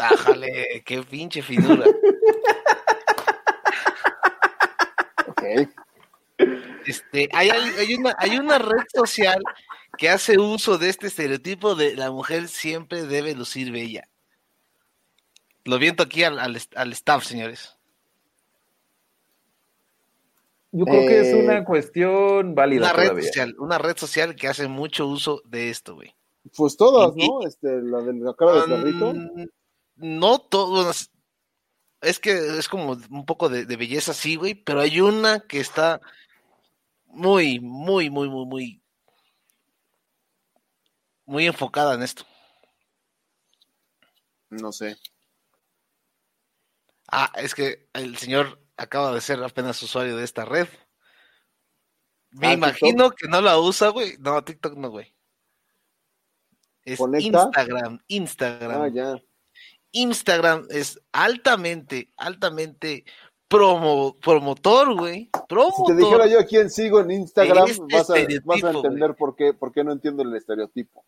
[0.01, 1.85] ájale, qué pinche finura.
[5.29, 5.69] Ok.
[6.87, 9.43] Este, hay, hay una, hay una red social
[9.99, 14.09] que hace uso de este estereotipo de la mujer siempre debe lucir bella.
[15.65, 17.77] Lo viento aquí al, al, al staff, señores.
[20.73, 23.27] Yo creo que es Eh, una cuestión válida Una red todavía.
[23.29, 26.15] social, una red social que hace mucho uso de esto, güey.
[26.57, 27.47] Pues todas, Y- ¿no?
[27.47, 29.13] Este, la de la cara de perrito.
[29.15, 29.47] Mm,
[29.97, 31.11] No todos.
[32.01, 35.61] Es que es como un poco de, de belleza, sí, güey, pero hay una que
[35.61, 36.01] está
[37.07, 38.81] muy, muy, muy, muy, muy,
[41.27, 42.25] muy enfocada en esto.
[44.51, 44.97] No sé.
[47.13, 50.67] Ah, es que el señor acaba de ser apenas usuario de esta red.
[52.31, 54.17] Me Ah, imagino que no la usa, güey.
[54.19, 55.15] No, TikTok no, güey.
[56.85, 57.27] Es ¿Conecta?
[57.45, 58.83] Instagram, Instagram.
[58.83, 59.23] Ah, ya.
[59.93, 63.05] Instagram es altamente, altamente
[63.47, 65.31] promo, promotor, güey.
[65.77, 68.71] Si te dijera yo a quién sigo en Instagram, Este vas, a, estereotipo, vas a
[68.71, 71.05] entender por qué, por qué no entiendo el estereotipo.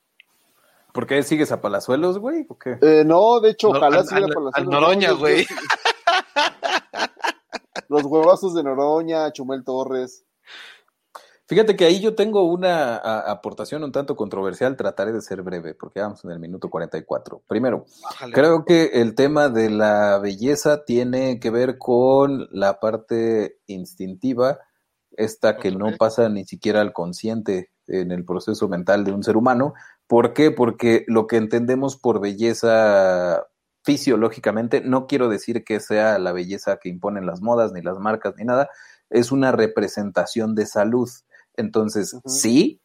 [0.93, 2.45] ¿Por qué sigues a Palazuelos, güey?
[2.49, 2.77] ¿O qué?
[2.83, 5.47] Eh, no, de hecho, No, ojalá al- siguiera al- para las al Noroña, güey.
[7.89, 10.25] Los huevazos de Noroña, Chumel Torres.
[11.47, 15.75] Fíjate que ahí yo tengo una a- aportación un tanto controversial, trataré de ser breve,
[15.75, 17.43] porque vamos en el minuto 44.
[17.47, 18.33] Primero, Bájale.
[18.33, 24.59] creo que el tema de la belleza tiene que ver con la parte instintiva,
[25.17, 29.37] esta que no pasa ni siquiera al consciente en el proceso mental de un ser
[29.37, 29.75] humano.
[30.07, 30.51] ¿Por qué?
[30.51, 33.47] Porque lo que entendemos por belleza
[33.85, 38.35] fisiológicamente, no quiero decir que sea la belleza que imponen las modas, ni las marcas,
[38.37, 38.71] ni nada,
[39.11, 41.09] es una representación de salud.
[41.57, 42.81] Entonces, sí,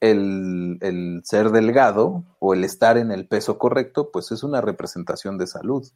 [0.00, 5.38] el, el ser delgado o el estar en el peso correcto, pues es una representación
[5.38, 5.86] de salud.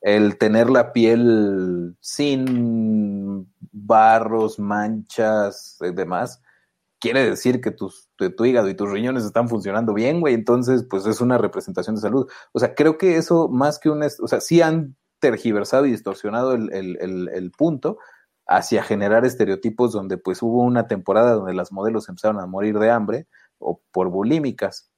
[0.00, 6.40] El tener la piel sin barros, manchas y demás,
[7.00, 10.34] quiere decir que tus, tu, tu hígado y tus riñones están funcionando bien, güey.
[10.34, 12.28] Entonces, pues es una representación de salud.
[12.52, 14.02] O sea, creo que eso más que un...
[14.02, 17.98] O sea, sí han tergiversado y distorsionado el, el, el, el punto
[18.46, 22.90] hacia generar estereotipos donde pues hubo una temporada donde las modelos empezaron a morir de
[22.90, 23.26] hambre
[23.58, 24.90] o por bulímicas.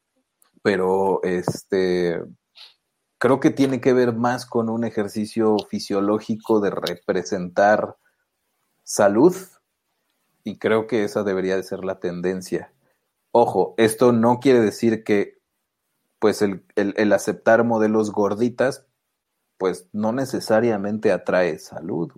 [0.62, 2.22] Pero este
[3.18, 7.96] creo que tiene que ver más con un ejercicio fisiológico de representar
[8.82, 9.36] salud
[10.44, 12.72] y creo que esa debería de ser la tendencia.
[13.32, 15.38] Ojo, esto no quiere decir que
[16.18, 18.86] pues el, el, el aceptar modelos gorditas
[19.58, 22.10] pues no necesariamente atrae salud.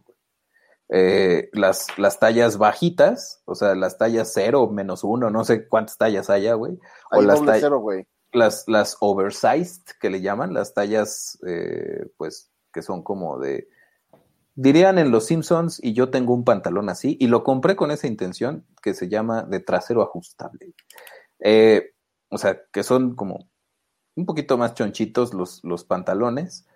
[0.89, 5.97] Eh, las, las tallas bajitas, o sea, las tallas cero, menos uno, no sé cuántas
[5.97, 6.75] tallas haya, güey.
[7.11, 8.07] O Hay las, doble ta- cero, güey.
[8.33, 13.69] las, las oversized que le llaman, las tallas, eh, pues, que son como de.
[14.55, 18.07] Dirían en Los Simpsons, y yo tengo un pantalón así, y lo compré con esa
[18.07, 20.75] intención que se llama de trasero ajustable.
[21.41, 21.93] Eh,
[22.29, 23.51] o sea, que son como
[24.15, 26.67] un poquito más chonchitos los, los pantalones.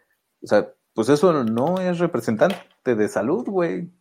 [0.42, 3.92] O sea, pues eso no es representante de salud, güey.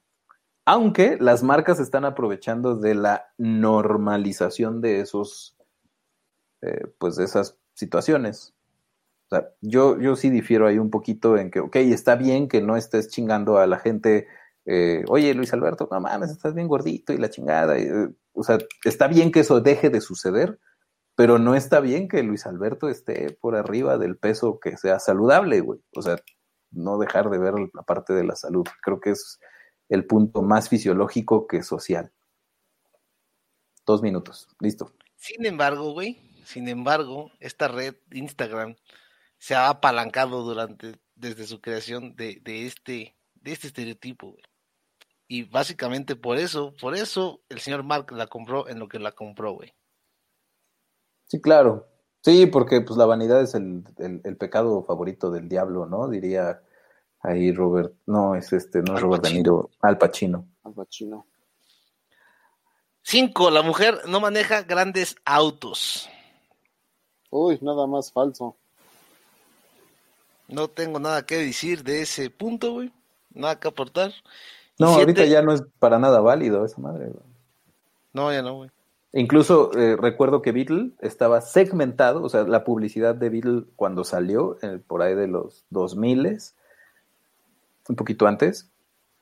[0.65, 5.57] Aunque las marcas están aprovechando de la normalización de esos,
[6.61, 8.54] eh, pues de esas situaciones.
[9.61, 13.09] Yo, yo sí difiero ahí un poquito en que, ok, está bien que no estés
[13.09, 14.27] chingando a la gente,
[14.65, 17.77] eh, oye Luis Alberto, no mames, estás bien gordito y la chingada.
[17.77, 20.59] eh, o sea, está bien que eso deje de suceder,
[21.15, 25.61] pero no está bien que Luis Alberto esté por arriba del peso que sea saludable,
[25.61, 25.79] güey.
[25.95, 26.17] O sea,
[26.71, 28.65] no dejar de ver la parte de la salud.
[28.81, 29.39] Creo que es
[29.87, 32.11] el punto más fisiológico que social.
[33.85, 34.91] Dos minutos, listo.
[35.15, 38.75] Sin embargo, güey, sin embargo, esta red Instagram
[39.45, 44.43] se ha apalancado durante, desde su creación de, de este, de este estereotipo, güey.
[45.27, 49.11] Y básicamente por eso, por eso el señor Mark la compró en lo que la
[49.11, 49.71] compró, güey.
[51.27, 51.87] Sí, claro.
[52.21, 56.07] Sí, porque pues la vanidad es el, el- el pecado favorito del diablo, ¿no?
[56.09, 56.63] Diría
[57.19, 57.93] ahí Robert.
[58.07, 59.33] No, es este, no es Robert De.
[59.33, 60.47] Niro, Al Pacino.
[60.63, 61.27] Al Pacino.
[63.03, 66.09] Cinco, la mujer no maneja grandes autos.
[67.29, 68.57] Uy, nada más falso.
[70.47, 72.91] No tengo nada que decir de ese punto, güey.
[73.33, 74.11] Nada que aportar.
[74.77, 77.05] No, siete- ahorita ya no es para nada válido esa madre.
[77.07, 77.23] güey.
[78.13, 78.69] No, ya no, güey.
[79.13, 84.57] Incluso eh, recuerdo que Beatle estaba segmentado, o sea, la publicidad de Beatle cuando salió,
[84.61, 86.37] eh, por ahí de los 2000,
[87.87, 88.67] un poquito antes,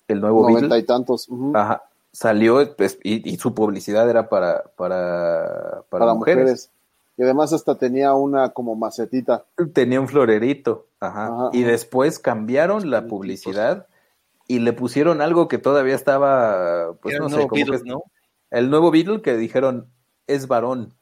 [0.07, 1.27] el nuevo Noventa Beatle, y tantos.
[1.53, 6.41] ajá, salió pues, y, y su publicidad era para, para, para, para mujeres.
[6.43, 6.71] mujeres.
[7.17, 9.45] Y además hasta tenía una como macetita.
[9.73, 11.27] Tenía un florerito, ajá.
[11.27, 11.71] Ajá, y ajá.
[11.71, 13.87] después cambiaron la publicidad
[14.47, 17.83] y le pusieron algo que todavía estaba, pues Era no el sé, nuevo como Beatles,
[17.83, 18.03] que- ¿no?
[18.51, 19.87] el nuevo Beatle que dijeron
[20.27, 20.93] es varón,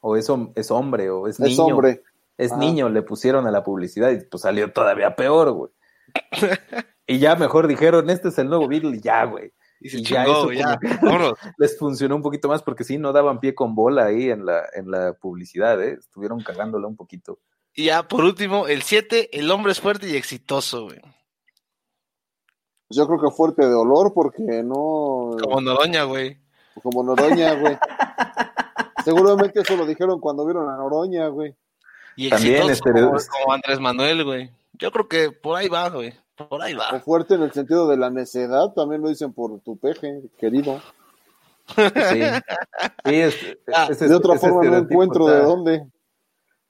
[0.00, 1.64] o es, hom- es hombre, o es, Es niño.
[1.66, 2.02] hombre.
[2.38, 2.60] Es Ajá.
[2.60, 5.70] niño, le pusieron a la publicidad y pues salió todavía peor, güey.
[7.06, 9.52] y ya mejor dijeron, este es el nuevo Beatle, y ya, güey.
[9.82, 10.78] Y se Y ya chingó, ya.
[10.78, 11.32] como Vámonos.
[11.58, 14.62] Les funcionó un poquito más porque sí, no daban pie con bola ahí en la,
[14.74, 15.96] en la publicidad, ¿eh?
[15.98, 17.40] Estuvieron cagándola un poquito.
[17.74, 21.00] Y ya, por último, el siete, el hombre es fuerte y exitoso, güey.
[21.00, 25.36] Pues Yo creo que fuerte de olor porque no.
[25.42, 26.38] Como Noroña, güey.
[26.82, 27.76] Como Noroña, güey.
[29.04, 31.56] Seguramente eso lo dijeron cuando vieron a Noroña, güey.
[32.14, 34.50] Y También exitoso este- como, como Andrés Manuel, güey.
[34.74, 36.12] Yo creo que por ahí va, güey.
[36.36, 39.76] Por ahí O fuerte en el sentido de la necedad, también lo dicen por tu
[39.78, 40.80] peje, querido.
[41.76, 42.20] Sí.
[43.04, 43.36] Sí, es-
[43.72, 45.86] Ah, De otra ese forma no encuentro está- de dónde.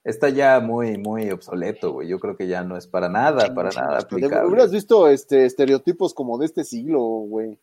[0.04, 2.08] Está ya muy, muy obsoleto, güey.
[2.08, 4.48] Yo creo que ya no es para nada, para nada aplicable.
[4.48, 7.60] Hubieras visto este estereotipos como de este siglo, güey.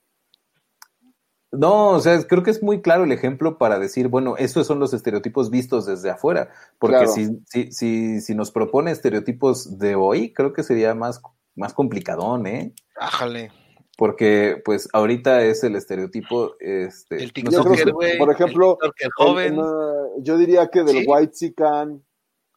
[1.51, 4.79] No, o sea, creo que es muy claro el ejemplo para decir, bueno, esos son
[4.79, 6.49] los estereotipos vistos desde afuera.
[6.77, 7.11] Porque Claro.
[7.11, 11.21] si, si, si, si nos propone estereotipos de hoy, creo que sería más,
[11.55, 12.73] más complicadón, ¿eh?
[12.99, 13.51] Ájale.
[13.97, 17.17] Porque, pues, ahorita es el estereotipo, este...
[17.17, 18.17] El no sé Yo TikToker, güey.
[18.17, 21.05] por ejemplo, el El- no, yo diría que del ¿Sí?
[21.05, 22.01] White Sican.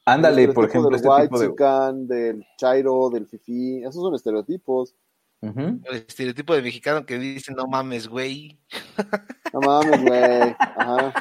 [0.05, 1.47] Ándale, por ejemplo, del este White tipo de...
[1.49, 3.83] Sican, del Chairo, del Fifi.
[3.83, 4.95] Esos son estereotipos.
[5.41, 8.61] El estereotipo de mexicano que dice, no mames, güey.
[9.53, 10.55] No mames, güey.
[10.61, 11.13] Ajá.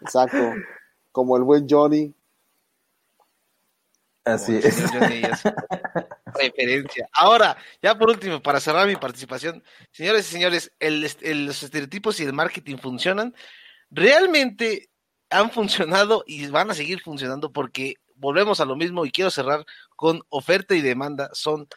[0.00, 0.52] Exacto.
[1.12, 2.12] Como el buen Johnny.
[4.24, 4.76] Así es.
[6.34, 7.08] Referencia.
[7.12, 11.62] Ahora, ya por último, para cerrar mi participación, señores y señores, el, est- el- los
[11.62, 13.34] estereotipos y el marketing funcionan.
[13.90, 14.88] Realmente
[15.30, 19.64] han funcionado y van a seguir funcionando porque volvemos a lo mismo y quiero cerrar
[19.96, 21.30] con oferta y demanda.
[21.32, 21.68] Son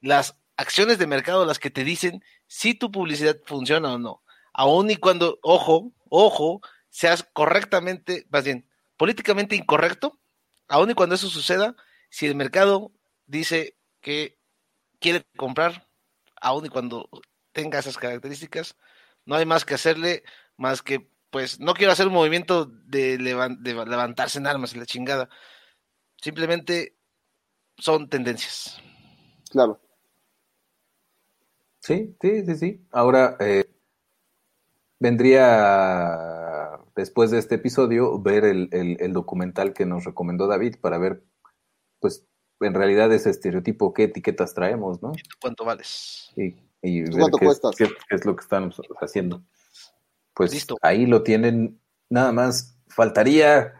[0.00, 4.22] las acciones de mercado las que te dicen si tu publicidad funciona o no.
[4.52, 8.66] Aún y cuando, ojo, ojo, seas correctamente, más bien,
[8.96, 10.18] políticamente incorrecto,
[10.72, 11.76] aún y cuando eso suceda,
[12.10, 12.92] si el mercado
[13.26, 14.38] dice que
[15.00, 15.88] quiere comprar,
[16.40, 17.08] aún y cuando
[17.52, 18.76] tenga esas características,
[19.26, 20.24] no hay más que hacerle,
[20.56, 24.78] más que, pues, no quiero hacer un movimiento de, levan- de levantarse en armas y
[24.78, 25.28] la chingada.
[26.22, 26.96] Simplemente
[27.78, 28.80] son tendencias.
[29.50, 29.80] Claro.
[31.80, 32.86] Sí, sí, sí, sí.
[32.92, 33.64] Ahora eh,
[34.98, 36.41] vendría
[36.96, 41.22] después de este episodio ver el, el- el documental que nos recomendó David para ver,
[42.00, 42.24] pues,
[42.60, 45.12] en realidad ese estereotipo, qué etiquetas traemos, ¿no?
[45.40, 46.30] ¿Cuánto vales?
[46.36, 47.76] Y, y ver ¿Cuánto qué, es- cuestas?
[47.76, 48.70] qué- qué es lo que están
[49.00, 49.42] haciendo.
[50.34, 50.76] Pues Listo.
[50.80, 51.80] ahí lo tienen.
[52.08, 53.74] Nada más faltaría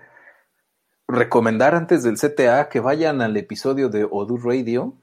[1.09, 4.97] recomendar antes del CTA que vayan al episodio de Odu Radio.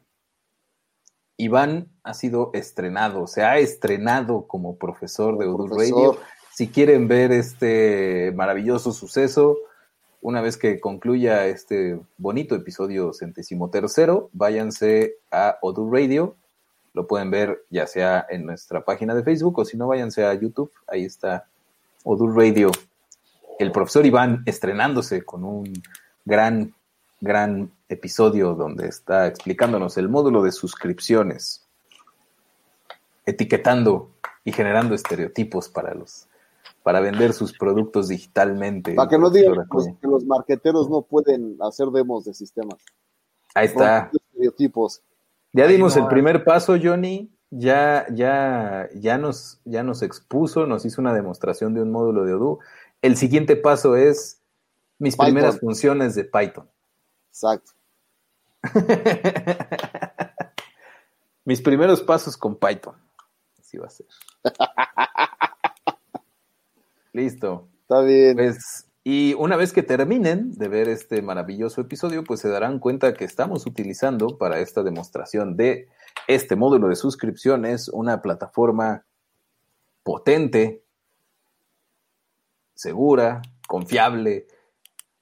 [1.37, 5.67] Iván ha sido estrenado, se ha estrenado como profesor de Odu.
[5.67, 6.17] Radio.
[6.59, 9.59] Si quieren ver este maravilloso suceso,
[10.21, 16.35] una vez que concluya este bonito episodio centésimo tercero, váyanse a Odu Radio,
[16.93, 20.33] Lo pueden ver ya sea en nuestra página de Facebook o si no, váyanse a
[20.33, 20.69] YouTube.
[20.85, 21.45] Ahí está
[22.03, 22.71] Odul Radio.
[23.57, 25.71] El profesor Iván estrenándose con un
[26.25, 26.73] gran,
[27.21, 31.65] gran episodio donde está explicándonos el módulo de suscripciones,
[33.25, 34.11] etiquetando
[34.43, 36.28] y generando estereotipos para los
[36.89, 38.95] para vender sus productos digitalmente.
[38.95, 42.83] Para que no digan pues, que los marqueteros no pueden hacer demos de sistemas.
[43.53, 44.09] Ahí está.
[44.11, 45.03] Estereotipos.
[45.53, 47.31] Ya dimos no el primer paso, Johnny.
[47.51, 52.33] Ya, ya, ya nos, ya nos expuso, nos hizo una demostración de un módulo de
[52.33, 52.57] Odoo.
[53.03, 54.41] El siguiente paso es
[54.97, 55.25] mis Python.
[55.27, 56.67] primeras funciones de Python.
[57.27, 57.73] Exacto.
[61.45, 62.95] mis primeros pasos con Python.
[63.59, 64.07] Así va a ser.
[67.13, 67.67] Listo.
[67.81, 68.35] Está bien.
[68.35, 73.13] Pues, y una vez que terminen de ver este maravilloso episodio, pues se darán cuenta
[73.13, 75.87] que estamos utilizando para esta demostración de
[76.27, 79.05] este módulo de suscripciones una plataforma
[80.03, 80.83] potente,
[82.75, 84.47] segura, confiable.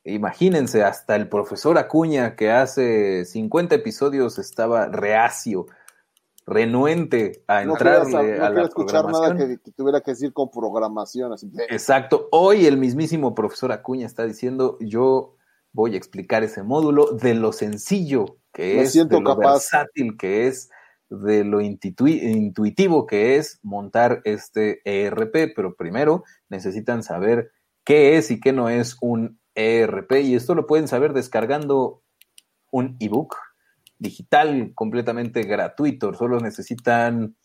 [0.04, 5.68] Imagínense, hasta el profesor Acuña, que hace 50 episodios estaba reacio,
[6.48, 10.32] renuente a no quería, entrarle no a la escuchar nada que, que tuviera que decir
[10.32, 11.34] con programación.
[11.34, 12.30] Así Exacto.
[12.32, 15.36] Hoy el mismísimo profesor Acuña está diciendo, yo
[15.74, 19.52] voy a explicar ese módulo de lo sencillo que Me es, siento de lo capaz.
[19.52, 20.70] versátil que es,
[21.10, 27.52] de lo intuitivo que es montar este ERP, pero primero necesitan saber
[27.84, 32.02] qué es y qué no es un ERP y esto lo pueden saber descargando
[32.72, 33.36] un ebook
[34.00, 37.36] digital completamente gratuito, solo necesitan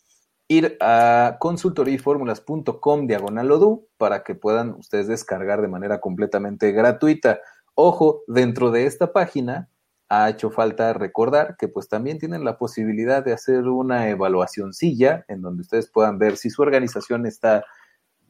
[0.47, 7.39] ir a consultoriformulas.com diagonal odoo para que puedan ustedes descargar de manera completamente gratuita.
[7.75, 9.69] Ojo, dentro de esta página
[10.09, 15.41] ha hecho falta recordar que pues también tienen la posibilidad de hacer una evaluacioncilla en
[15.41, 17.65] donde ustedes puedan ver si su organización está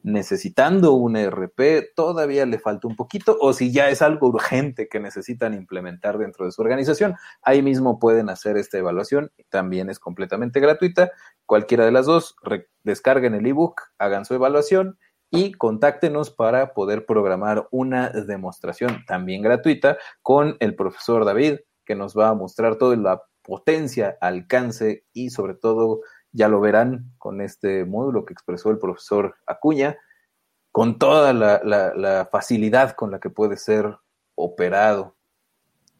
[0.04, 5.00] necesitando un ERP, todavía le falta un poquito, o si ya es algo urgente que
[5.00, 10.60] necesitan implementar dentro de su organización, ahí mismo pueden hacer esta evaluación, también es completamente
[10.60, 11.10] gratuita,
[11.46, 12.36] cualquiera de las dos,
[12.82, 14.98] descarguen el ebook, hagan su evaluación
[15.30, 22.16] y contáctenos para poder programar una demostración también gratuita con el profesor David, que nos
[22.16, 26.00] va a mostrar toda la potencia, alcance y sobre todo
[26.34, 29.96] ya lo verán con este módulo que expresó el profesor Acuña,
[30.72, 33.96] con toda la, la- la facilidad con la que puede ser
[34.34, 35.14] operado.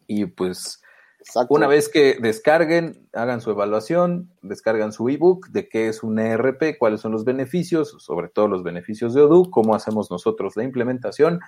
[0.07, 0.83] Y pues
[1.21, 1.55] exacto.
[1.55, 6.77] una vez que descarguen, hagan su evaluación, descargan su ebook de qué es un ERP,
[6.79, 11.41] cuáles son los beneficios, sobre todo los beneficios de Odoo, cómo hacemos nosotros la implementación,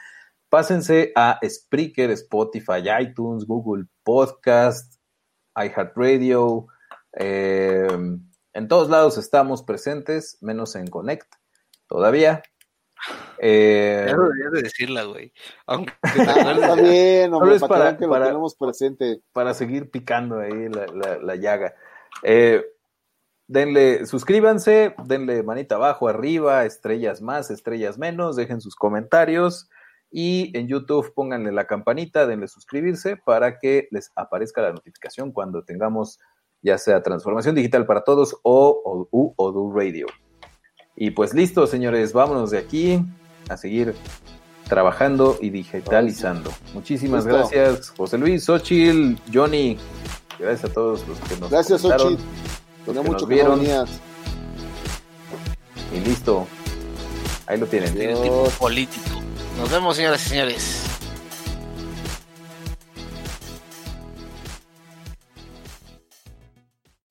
[0.49, 4.95] pásense a Spreaker, Spotify, iTunes, Google Podcast,
[5.57, 6.69] iHeartRadio,
[7.19, 7.89] eh,
[8.57, 11.33] en todos lados estamos presentes, menos en Connect,
[11.87, 12.43] todavía.
[13.39, 15.33] Eh, Ya deberías de decirla, güey.
[15.67, 15.93] Aunque
[16.49, 19.21] Ah, está bien, hombre, para, para- que que para- lo tenemos presente.
[19.33, 21.75] para seguir picando ahí la, la- la llaga.
[22.23, 22.65] Eh,
[23.47, 29.69] denle, suscríbanse, denle manita abajo, arriba, estrellas más, estrellas menos, dejen sus comentarios
[30.11, 35.63] y en YouTube pónganle la campanita, denle suscribirse para que les aparezca la notificación cuando
[35.65, 36.19] tengamos
[36.67, 39.07] ya sea transformación digital para todos o,
[39.37, 40.07] Odoo Radio.
[40.97, 43.01] Y pues listo, señores, vámonos de aquí
[43.49, 43.95] a seguir
[44.69, 46.51] trabajando y digitalizando.
[46.75, 47.39] Muchísimas Listo.
[47.39, 49.79] gracias, José Luis, Xochil, Johnny.
[50.41, 52.19] Gracias a todos los que nos Gracias, los
[52.85, 53.61] Tenía que mucho nos vieron
[55.93, 56.49] y listo.
[57.47, 57.95] Ahí lo tienen.
[57.95, 58.11] Bien.
[58.11, 59.23] Estereotipo político.
[59.57, 60.86] Nos vemos, señoras y señores.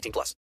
[0.00, 0.34] 18 plus.